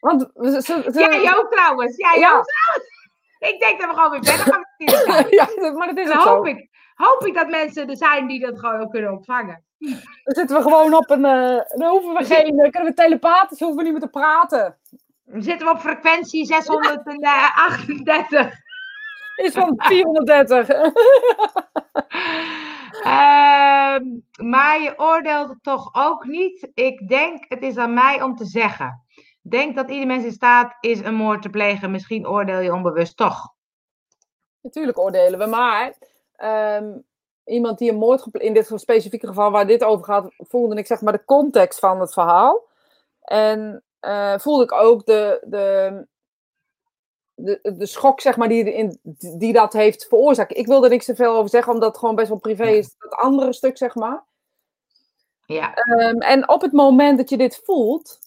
[0.00, 1.96] Want ze, ze, Jij ook trouwens.
[1.96, 2.36] Jij ja.
[2.36, 2.94] ook trouwens.
[3.52, 6.46] Ik denk dat we gewoon weer verder gaan met Ja, maar dat is het hoop
[6.46, 9.64] ik, hoop ik dat mensen er zijn die dat gewoon kunnen ontvangen.
[10.24, 11.22] Dan zitten we gewoon op een.
[11.74, 12.56] Dan hoeven we geen.
[12.56, 14.78] Dan kunnen we telepathisch, hoeven we niet meer te praten.
[15.26, 18.64] Dan zitten we op frequentie 638.
[19.36, 20.68] Is van 430.
[20.68, 20.90] uh,
[23.94, 24.04] ehm,
[24.36, 26.70] maar je oordeelt toch ook niet.
[26.74, 29.04] Ik denk, het is aan mij om te zeggen.
[29.42, 31.90] Denk dat ieder mens in staat is een moord te plegen.
[31.90, 33.54] Misschien oordeel je onbewust toch.
[34.60, 35.94] Natuurlijk oordelen we, maar
[36.78, 37.04] um,
[37.44, 41.00] iemand die een moord in dit specifieke geval waar dit over gaat, voelde ik zeg
[41.00, 42.68] maar de context van het verhaal.
[43.20, 46.06] En uh, voelde ik ook de, de,
[47.34, 48.98] de, de schok zeg maar, die, in,
[49.38, 50.56] die dat heeft veroorzaakt.
[50.56, 52.94] Ik wil er niks te veel over zeggen, omdat het gewoon best wel privé is.
[52.98, 54.24] Dat andere stuk, zeg maar.
[55.46, 55.76] Ja.
[55.76, 58.18] Um, en op het moment dat je dit voelt,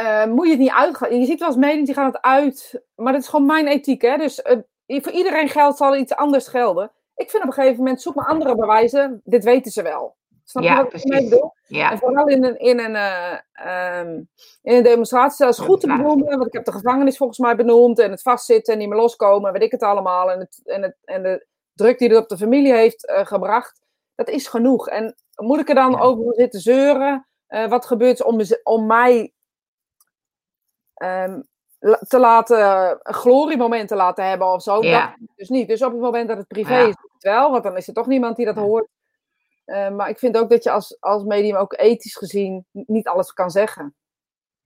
[0.00, 1.18] uh, moet je het niet uitgaan.
[1.18, 4.02] Je ziet wel eens mediums die gaan het uit, maar dat is gewoon mijn ethiek.
[4.02, 4.16] Hè?
[4.16, 4.44] Dus
[4.86, 6.90] uh, voor iedereen geldt zal iets anders gelden.
[7.16, 9.20] Ik vind op een gegeven moment, zoek maar andere bewijzen.
[9.24, 10.16] Dit weten ze wel.
[10.44, 11.52] Snap je wat ik bedoel?
[11.66, 11.90] Ja.
[11.90, 14.28] En vooral in een, in een, uh, um,
[14.62, 16.38] in een demonstratie, is goed te benoemen.
[16.38, 17.98] Want ik heb de gevangenis volgens mij benoemd.
[17.98, 19.52] En het vastzitten en niet meer loskomen.
[19.52, 20.30] Weet ik het allemaal.
[20.30, 23.80] En, het, en, het, en de druk die het op de familie heeft uh, gebracht.
[24.14, 24.88] Dat is genoeg.
[24.88, 26.00] En moet ik er dan ja.
[26.00, 27.26] over zitten zeuren?
[27.48, 29.32] Uh, wat gebeurt om, om mij
[31.02, 31.48] um,
[32.08, 32.58] te laten,
[33.02, 34.82] een gloriemoment te laten hebben of zo.
[34.82, 35.06] Ja.
[35.18, 35.68] Dat dus niet.
[35.68, 36.86] Dus op het moment dat het privé ja.
[36.86, 38.88] is, het wel, want dan is er toch niemand die dat hoort.
[39.66, 43.32] Uh, maar ik vind ook dat je als, als medium ook ethisch gezien niet alles
[43.32, 43.94] kan zeggen.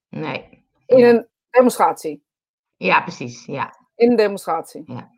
[0.08, 0.66] Nee.
[0.86, 2.24] In een demonstratie.
[2.76, 3.46] Ja, precies.
[3.46, 3.76] Ja.
[3.94, 4.82] In een demonstratie.
[4.86, 5.16] Ja.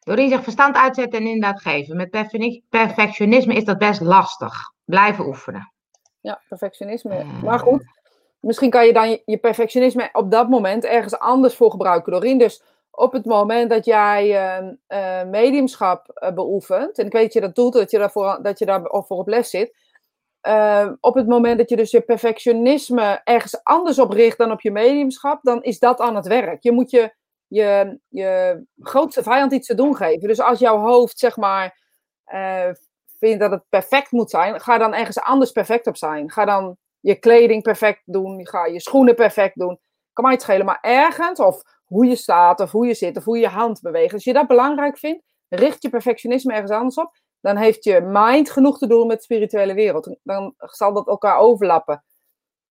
[0.00, 1.96] Zich verstand uitzetten en inderdaad geven.
[1.96, 2.10] Met
[2.68, 4.52] perfectionisme is dat best lastig.
[4.84, 5.72] Blijven oefenen.
[6.20, 7.18] Ja, perfectionisme.
[7.18, 7.84] Uh, maar goed,
[8.40, 12.12] misschien kan je dan je, perfectionisme op dat moment ergens anders voor gebruiken.
[12.12, 12.62] Doorheen dus
[13.00, 14.28] op het moment dat jij
[14.60, 18.38] uh, uh, mediumschap uh, beoefent, en ik weet dat je dat doet, dat je, daarvoor,
[18.42, 19.76] dat je daar voor op les zit,
[21.00, 24.70] op het moment dat je dus je perfectionisme ergens anders op richt dan op je
[24.70, 26.62] mediumschap, dan is dat aan het werk.
[26.62, 27.14] Je moet je,
[27.46, 30.28] je, je grootste vijand iets te doen geven.
[30.28, 31.78] Dus als jouw hoofd, zeg maar,
[33.18, 36.30] vindt dat het perfect moet zijn, ga dan ergens anders perfect op zijn.
[36.30, 39.78] Ga dan je kleding perfect doen, ga je schoenen perfect doen.
[40.12, 43.24] Kan mij het schelen, maar ergens, of hoe je staat, of hoe je zit, of
[43.24, 44.12] hoe je hand beweegt.
[44.12, 47.18] Als je dat belangrijk vindt, richt je perfectionisme ergens anders op.
[47.40, 50.16] Dan heeft je mind genoeg te doen met de spirituele wereld.
[50.22, 52.04] Dan zal dat elkaar overlappen.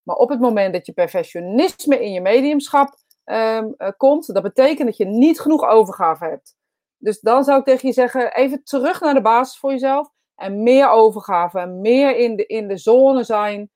[0.03, 2.95] Maar op het moment dat je perfectionisme in je mediumschap
[3.25, 6.55] um, uh, komt, dat betekent dat je niet genoeg overgave hebt.
[6.97, 10.09] Dus dan zou ik tegen je zeggen, even terug naar de basis voor jezelf.
[10.35, 13.69] En meer overgave, meer in de, in de zone zijn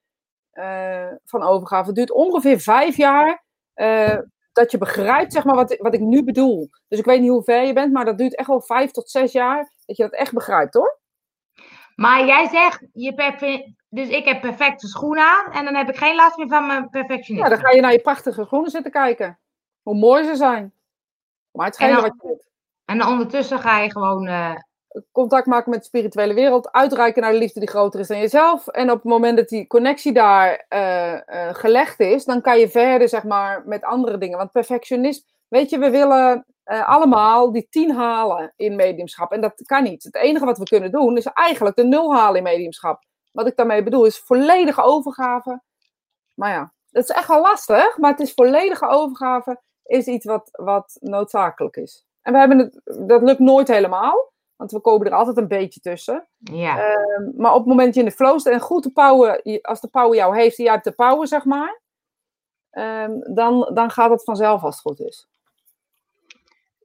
[0.53, 1.85] uh, van overgave.
[1.85, 3.43] Het duurt ongeveer vijf jaar
[3.75, 4.17] uh,
[4.53, 6.69] dat je begrijpt zeg maar, wat, wat ik nu bedoel.
[6.87, 9.09] Dus ik weet niet hoe ver je bent, maar dat duurt echt wel vijf tot
[9.09, 10.99] zes jaar dat je dat echt begrijpt hoor.
[11.95, 16.15] Maar jij zegt, je dus ik heb perfecte schoenen aan en dan heb ik geen
[16.15, 17.49] last meer van mijn perfectionisme.
[17.49, 19.39] Ja, dan ga je naar je prachtige schoenen zitten kijken.
[19.81, 20.73] Hoe mooi ze zijn.
[21.51, 22.49] Maar het wat je doet.
[22.85, 24.55] En ondertussen ga je gewoon uh,
[25.11, 28.67] contact maken met de spirituele wereld, uitreiken naar de liefde die groter is dan jezelf.
[28.67, 31.19] En op het moment dat die connectie daar uh, uh,
[31.53, 34.37] gelegd is, dan kan je verder, zeg maar, met andere dingen.
[34.37, 39.31] Want perfectionist, weet je, we willen uh, allemaal die tien halen in mediumschap.
[39.31, 40.03] En dat kan niet.
[40.03, 43.03] Het enige wat we kunnen doen, is eigenlijk de nul halen in mediumschap.
[43.31, 45.61] Wat ik daarmee bedoel, is volledige overgave.
[46.33, 50.49] Maar ja, dat is echt wel lastig, maar het is volledige overgave, is iets wat,
[50.51, 52.05] wat noodzakelijk is.
[52.21, 54.32] En we hebben het, dat lukt nooit helemaal.
[54.63, 56.27] Want we komen er altijd een beetje tussen.
[56.37, 56.77] Ja.
[56.79, 59.39] Ehm, maar op het moment dat je in de flow staat en goed de power,
[59.43, 61.81] je- als de power jou heeft en jij hebt de power, zeg maar,
[62.69, 65.27] ehm, dan, dan gaat het vanzelf als het goed is.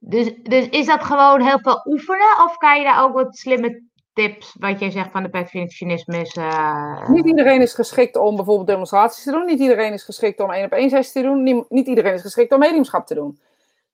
[0.00, 2.44] Dus, dus is dat gewoon heel veel oefenen?
[2.44, 6.36] Of kan je daar ook wat slimme tips, wat jij zegt van de perfectionisme is...
[6.36, 9.44] eh, Niet iedereen is geschikt om bijvoorbeeld demonstraties te doen.
[9.44, 11.42] Niet iedereen is geschikt om één op één sessies te doen.
[11.42, 13.40] Nie- Niet iedereen is geschikt om mediumschap te doen.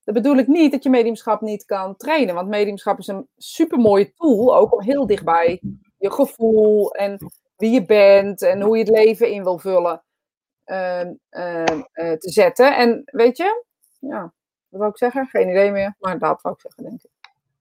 [0.04, 2.34] Dat bedoel ik niet dat je mediumschap niet kan trainen.
[2.34, 5.60] Want mediumschap is een supermooie tool, ook om heel dichtbij
[5.98, 7.18] je gevoel en
[7.56, 10.02] wie je bent en hoe je het leven in wil vullen
[10.64, 12.76] ehm, ehm, eh, te zetten.
[12.76, 13.64] En weet je,
[13.98, 14.20] ja,
[14.68, 15.26] wat wou ik zeggen?
[15.26, 17.10] Geen idee meer, maar dat wou ik zeggen, denk ik.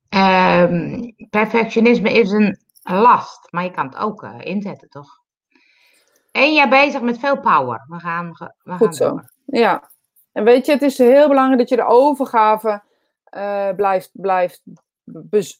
[0.09, 5.21] ehm, perfectionisme is een last, maar je kan het ook eh, inzetten, toch?
[6.31, 7.85] En jij bezig met veel power.
[7.87, 9.09] We gaan, we gaan Goed zo.
[9.09, 9.31] door.
[9.45, 9.91] Ja.
[10.34, 12.81] En weet je, het is heel belangrijk dat je de overgave
[13.23, 14.61] eh, blijft, blijft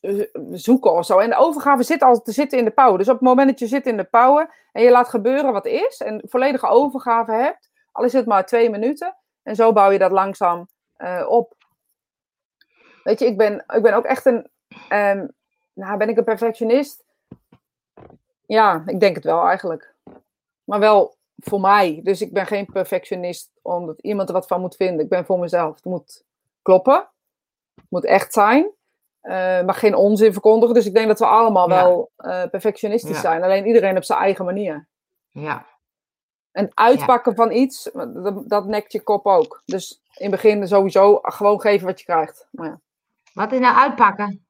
[0.02, 1.18] eh, zoeken of zo.
[1.20, 2.98] En de overgave zit altijd te zitten in de power.
[2.98, 5.66] Dus op het moment dat je zit in de power en je laat gebeuren wat
[5.66, 10.00] is en volledige overgave hebt, al is het maar twee minuten, en zo bouw je
[10.00, 11.56] dat langzaam eh, op.
[13.04, 14.50] Weet je, ik ben, ik ben ook echt een.
[14.90, 15.28] ehm,
[15.74, 17.04] nou, ben ik een perfectionist?
[18.46, 19.94] Ja, ik denk het wel eigenlijk.
[20.64, 22.00] Maar wel voor mij.
[22.04, 25.04] Dus ik ben geen perfectionist omdat iemand er wat van moet vinden.
[25.04, 25.76] Ik ben voor mezelf.
[25.76, 26.24] Het moet
[26.62, 27.08] kloppen.
[27.76, 28.72] Het moet echt zijn.
[29.22, 29.32] eh,
[29.62, 30.74] maar geen onzin verkondigen.
[30.76, 31.76] Dus ik denk dat we allemaal Ja.
[31.84, 33.22] wel eh, perfectionistisch Ja.
[33.22, 33.44] zijn.
[33.44, 34.88] Alleen iedereen op zijn eigen manier.
[35.30, 35.66] Ja.
[36.52, 39.62] En uitpakken van iets, dat, dat nekt je kop ook.
[39.66, 42.48] Dus in het begin sowieso gewoon geven wat je krijgt.
[42.52, 42.80] Maar ja.
[43.34, 44.46] Wat is nou uitpakken?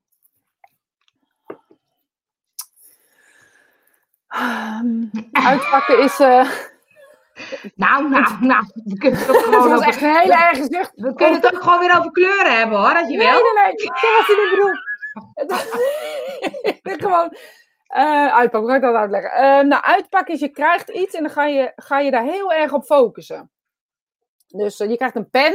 [4.28, 6.20] Ehm, uitpakken is.
[6.20, 6.50] eh,
[7.76, 8.64] Nou, nou, nou.
[8.74, 10.92] We kunnen het ook dat gewoon was over, echt een hele erge zucht.
[10.96, 13.42] we kunnen het ook gewoon weer over kleuren hebben, hoor, als je Nee, wil.
[13.54, 13.76] nee, nee.
[15.34, 15.72] Dat was.
[16.84, 17.36] Het- Gewoon
[17.88, 18.60] eh, uitpakken.
[18.60, 19.32] Hoe ga ik dat uitleggen?
[19.32, 22.54] Eh, nou, uitpakken is je krijgt iets en dan ga je, ga je daar heel
[22.54, 23.52] erg op focussen.
[24.48, 25.52] Dus eh, je krijgt een pen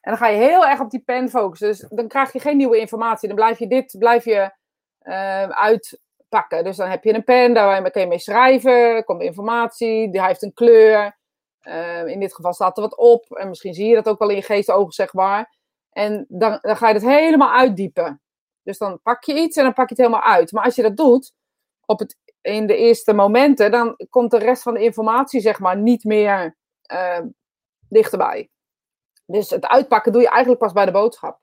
[0.00, 1.68] en dan ga je heel erg op die pen focussen.
[1.68, 3.28] Dus dan krijg je geen nieuwe informatie.
[3.28, 4.50] Dan blijf je dit blijf je,
[4.98, 5.48] eh,
[6.30, 6.64] uitpakken.
[6.64, 8.72] Dus dan heb je een pen, daar kun je mee schrijven.
[8.72, 11.18] Er komt informatie, die heeft een kleur.
[11.60, 13.36] Eh, in dit geval staat er wat op.
[13.36, 15.56] En misschien zie je dat ook wel in je geestogen, zeg maar.
[15.90, 18.20] En dan, dan ga je het helemaal uitdiepen.
[18.62, 20.52] Dus dan pak je iets en dan pak je het helemaal uit.
[20.52, 21.32] Maar als je dat doet
[21.86, 25.76] op het, in de eerste momenten, dan komt de rest van de informatie zeg maar
[25.76, 27.20] niet meer eh,
[27.88, 28.50] dichterbij.
[29.26, 31.40] Dus het uitpakken doe je eigenlijk pas bij de boodschap.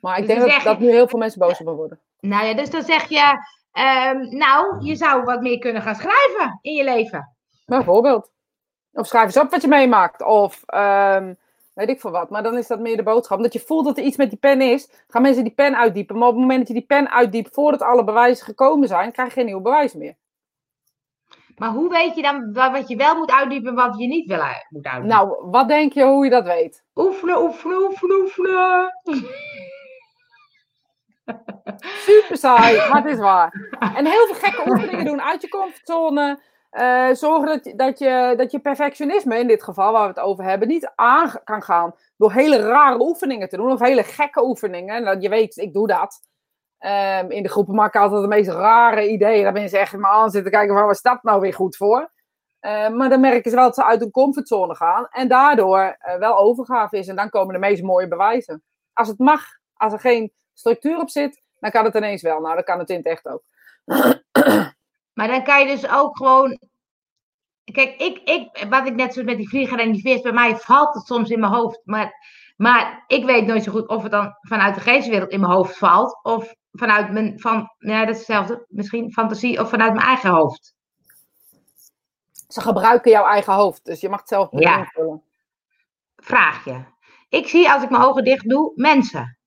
[0.00, 2.00] Maar ik Dus denk dat, dat nu heel veel mensen boos op me worden.
[2.20, 3.38] Nou ja, dus dan zeg je,
[3.72, 7.34] ehm, nou, je zou wat meer kunnen gaan schrijven in je leven.
[7.66, 8.30] Bijvoorbeeld.
[8.92, 10.22] Of schrijf eens op wat je meemaakt.
[10.22, 11.34] Of ehm,
[11.74, 12.30] weet ik veel wat.
[12.30, 13.36] Maar dan is dat meer de boodschap.
[13.36, 16.18] Omdat je voelt dat er iets met die pen is, gaan mensen die pen uitdiepen.
[16.18, 19.28] Maar op het moment dat je die pen uitdiept voordat alle bewijzen gekomen zijn, krijg
[19.28, 20.14] je geen nieuwe bewijzen meer.
[21.56, 24.28] Maar hoe weet je dan wa- wat je wel moet uitdiepen en wat je niet
[24.28, 25.16] wel uit- moet uitdiepen?
[25.16, 26.84] Nou, wat denk je hoe je dat weet?
[26.94, 28.92] Oefenen, oefenen, oefenen, oefenen.
[32.06, 33.68] Super saai, maar het is waar.
[33.96, 36.40] En heel veel gekke oefeningen doen uit je comfortzone.
[36.70, 40.18] Eh, zorgen dat, je- dat, je, dat je perfectionisme, in dit geval waar we het
[40.20, 43.72] over hebben, niet aan kan gaan door hele rare oefeningen te doen.
[43.72, 45.02] Of hele gekke oefeningen.
[45.02, 46.20] Nou, je weet, ik doe dat.
[46.78, 49.42] Ehm, in de groepen maak ik altijd de meest rare ideeën.
[49.42, 52.10] Daar ben ze echt maar aan zitten kijken, waar was dat nou weer goed voor?
[52.60, 55.06] Eh, maar dan merken ze wel dat ze uit hun comfortzone gaan.
[55.10, 57.08] En daardoor eh, wel overgave is.
[57.08, 58.62] En dan komen de meest mooie bewijzen.
[58.92, 59.42] Als het mag,
[59.74, 62.40] als er geen structuur op zit, dan kan het ineens wel.
[62.40, 63.42] Nou, dan kan het in het echt ook.
[65.12, 66.58] Maar dan kan je dus ook gewoon.
[67.64, 70.56] Kijk, ik, ik, wat ik net zo met die vlieger en die vis, bij mij
[70.56, 71.80] valt het soms in mijn hoofd.
[71.84, 72.12] Maar,
[72.56, 75.76] maar ik weet nooit zo goed of het dan vanuit de geestwereld in mijn hoofd
[75.76, 76.18] valt.
[76.22, 80.74] Of vanuit mijn, van, nou, dat is hetzelfde, misschien fantasie, of vanuit mijn eigen hoofd.
[82.48, 84.78] Ze gebruiken jouw eigen hoofd, dus je mag het zelf Ja.
[84.78, 85.22] invullen.
[86.16, 86.84] Vraagje.
[87.28, 89.38] Ik zie als ik mijn ogen dicht doe mensen,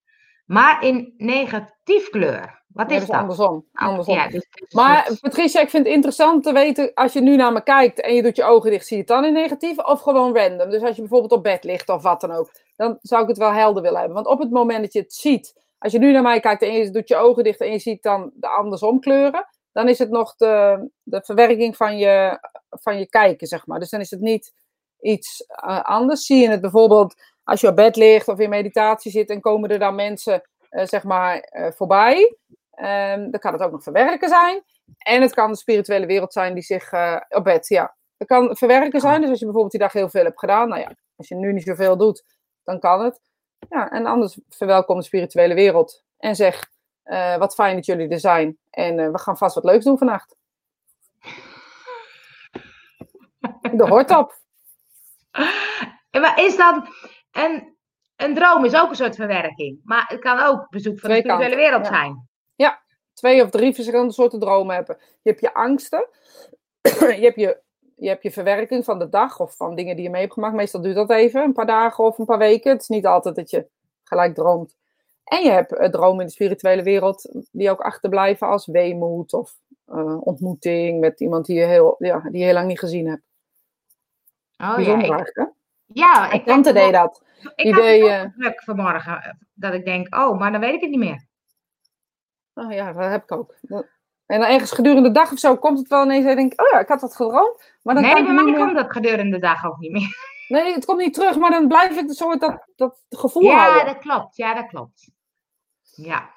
[0.53, 2.61] maar in negatief kleur.
[2.67, 3.19] Wat is dat is dat?
[3.19, 3.65] andersom.
[3.73, 4.15] Ah, andersom.
[4.15, 7.35] ja, dus- dus- Maar dus- Patricia, ik vind het interessant te weten, als je nu
[7.35, 9.77] naar me kijkt en je doet je ogen dicht, zie je het dan in negatief
[9.77, 10.69] of gewoon random?
[10.69, 13.37] Dus als je bijvoorbeeld op bed ligt of wat dan ook, dan zou ik het
[13.37, 14.15] wel helder willen hebben.
[14.15, 16.73] Want op het moment dat je het ziet, als je nu naar mij kijkt en
[16.73, 20.09] je doet je ogen dicht en je ziet dan de andersom kleuren, dan is het
[20.09, 22.39] nog de, de verwerking van je,
[22.69, 23.79] van je kijken, zeg maar.
[23.79, 24.53] Dus dan is het niet
[25.01, 26.25] iets eh, anders.
[26.25, 27.13] Zie je het bijvoorbeeld
[27.43, 30.85] als je op bed ligt of in meditatie zit en komen er dan mensen, eh,
[30.85, 32.37] zeg maar, eh, voorbij.
[32.71, 34.63] Ehm, dan kan het ook nog verwerken zijn.
[34.97, 37.95] En het kan de spirituele wereld zijn die zich eh, op bed, ja.
[38.17, 39.21] Het kan verwerken zijn.
[39.21, 41.53] Dus als je bijvoorbeeld die dag heel veel hebt gedaan, nou ja, als je nu
[41.53, 42.23] niet zoveel doet,
[42.63, 43.21] dan kan het.
[43.69, 46.03] Ja, en anders verwelkom de spirituele wereld.
[46.17, 46.71] En zeg,
[47.37, 48.57] wat fijn dat jullie er zijn.
[48.69, 50.35] En we gaan vast wat leuks doen vannacht.
[53.77, 54.37] De hoort op.
[56.11, 56.87] Maar is dan
[57.33, 57.75] een,
[58.15, 59.79] een droom is ook een soort verwerking.
[59.83, 61.93] Maar het kan ook bezoek van de kanten, spirituele wereld ja.
[61.93, 62.27] zijn.
[63.13, 64.97] Twee of drie verschillende soorten dromen hebben.
[64.99, 66.07] Je hebt je angsten.
[66.81, 67.61] je, hebt je,
[67.95, 70.55] je hebt je verwerking van de dag of van dingen die je mee hebt gemaakt.
[70.55, 72.71] Meestal duurt dat even, een paar dagen of een paar weken.
[72.71, 73.67] Het is niet altijd dat je
[74.03, 74.75] gelijk droomt.
[75.23, 79.55] En je hebt eh, dromen in de spirituele wereld die ook achterblijven als weemoed of
[79.85, 83.23] eh, ontmoeting met iemand die je heel, ja, die je heel lang niet gezien hebt.
[84.57, 85.45] Oh ja, Bijzonder ik, hè?
[85.93, 87.21] Ja, ik tante deed dat.
[87.55, 89.37] Ik Die had het deed, ook eh, druk vanmorgen.
[89.53, 91.25] Dat ik denk, oh, maar dan weet ik het niet meer.
[92.53, 93.55] Oh ja, dat heb ik ook.
[93.61, 93.87] Dat-
[94.25, 96.67] En dan ergens gedurende de dag of zo komt het wel ineens en denkt, oh
[96.71, 97.71] ja, ik had dat gedroomd.
[97.81, 99.91] Maar dan Nee, kan bij ik mij meer- komt dat gedurende de dag ook niet
[99.91, 100.15] meer.
[100.47, 103.85] Nee, het komt niet terug, maar dan blijf ik zo dat, dat gevoel Ja, houden.
[103.85, 104.35] dat klopt.
[104.35, 105.11] Ja, dat klopt.
[105.95, 106.29] Ja.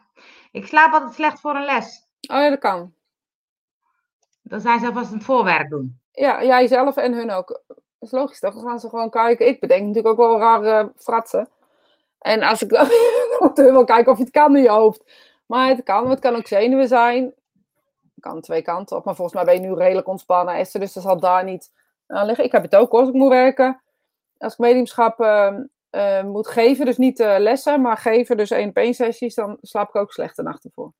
[0.53, 2.07] Ik slaap altijd slecht voor een les.
[2.31, 2.95] Oh ja, dat kan.
[4.43, 6.01] Dan zijn ze alvast het voorwerk doen.
[6.13, 7.63] Ja, jij zelf en hun ook.
[7.99, 8.41] Dat is logisch?
[8.41, 9.47] Dan gaan ze gewoon kijken.
[9.47, 11.49] Ik bedenk natuurlijk ook wel rare fratsen.
[12.19, 12.89] En als ik dan
[13.73, 15.05] wel kijken of je het kan in je hoofd.
[15.47, 17.25] Maar het kan, het kan ook zenuwen zijn.
[18.15, 19.05] Het kan twee kanten op.
[19.05, 20.81] Maar volgens mij ben je nu redelijk ontspannen, Esther.
[20.81, 21.73] Dus dat zal daar niet
[22.07, 22.45] aan liggen.
[22.45, 23.81] Ik heb het ook hoor, als ik moet werken.
[24.39, 25.57] Als ik mediumschap eh,
[25.91, 29.59] eh, moet geven, dus niet eh, lessen, maar geven, dus één op één sessies, dan
[29.61, 30.93] slaap ik ook slechte nachten voor.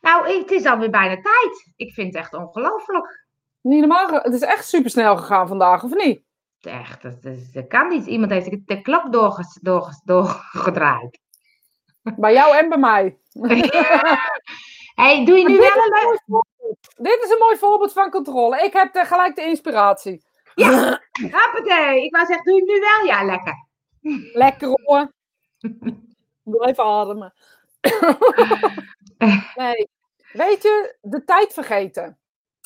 [0.00, 1.72] Nou, het is alweer bijna tijd.
[1.76, 3.27] Ik vind het echt ongelooflijk.
[3.60, 6.22] Niet normaal, het is echt super snel gegaan vandaag, of niet?
[6.60, 8.06] Echt, dat, dat, dat kan niet.
[8.06, 11.20] Iemand heeft de klok doorges, doorges, doorgedraaid.
[12.16, 13.18] Bij jou en bij mij.
[15.02, 16.94] hey, doe je nu wel een voorbeeld.
[16.96, 18.64] Dit is een mooi voorbeeld van controle.
[18.64, 20.24] Ik heb gelijk de inspiratie.
[20.54, 21.00] Ja.
[21.32, 22.04] Hoppatee.
[22.04, 23.06] Ik wou zeggen, doe je nu wel?
[23.06, 23.66] Ja, lekker.
[24.32, 25.12] Lekker hoor.
[26.42, 27.34] Blijf ademen.
[29.54, 29.88] nee.
[30.32, 32.17] Weet je, de tijd vergeten.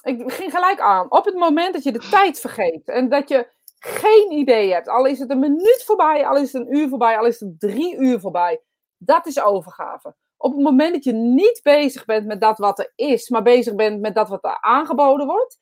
[0.02, 1.10] Ik ging gelijk aan.
[1.10, 3.48] Op het moment dat je de tijd vergeet en dat je
[3.78, 7.18] geen idee hebt, al is het een minuut voorbij, al is het een uur voorbij,
[7.18, 8.60] al is het drie uur voorbij,
[8.96, 10.14] dat is overgave.
[10.36, 13.74] Op het moment dat je niet bezig bent met dat wat er is, maar bezig
[13.74, 15.58] bent met dat wat er aangeboden wordt,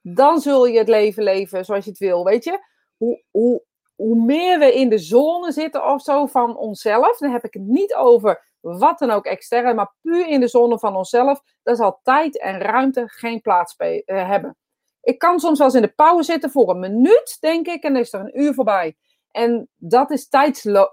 [0.00, 2.24] dan zul je het leven leven zoals je het wil.
[2.24, 2.58] Weet je,
[2.96, 3.62] hoe, hoe,
[3.94, 7.66] hoe meer we in de zone zitten of zo van onszelf, dan heb ik het
[7.66, 12.00] niet over wat dan ook extern, maar puur in de zone van onszelf, dan zal
[12.02, 14.56] tijd en ruimte geen plaats eh, hebben.
[15.02, 17.92] Ik kan soms wel eens in de pauze zitten voor een minuut, denk ik, en
[17.92, 18.96] dan is er een uur voorbij.
[19.30, 20.28] En dat is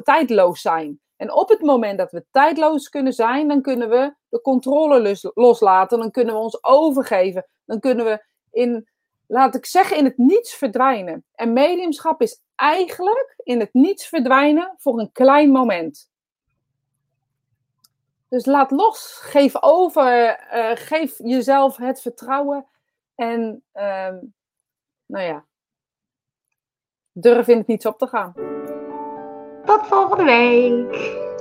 [0.04, 1.02] tijdloos zijn.
[1.18, 5.32] En op het moment dat we tijdloos kunnen zijn, dan kunnen we de controle los-
[5.34, 8.90] loslaten, dan kunnen we ons overgeven, dan kunnen we in,
[9.28, 11.26] laat ik zeggen, in het niets verdwijnen.
[11.36, 16.12] En mediumschap is eigenlijk in het niets verdwijnen voor een klein moment.
[18.34, 22.68] Dus laat los, geef over, eh, geef jezelf het vertrouwen
[23.16, 24.18] en, ehm,
[25.06, 25.46] nou ja,
[27.12, 28.34] durf in het niets op te gaan.
[29.66, 31.33] Tot volgende week.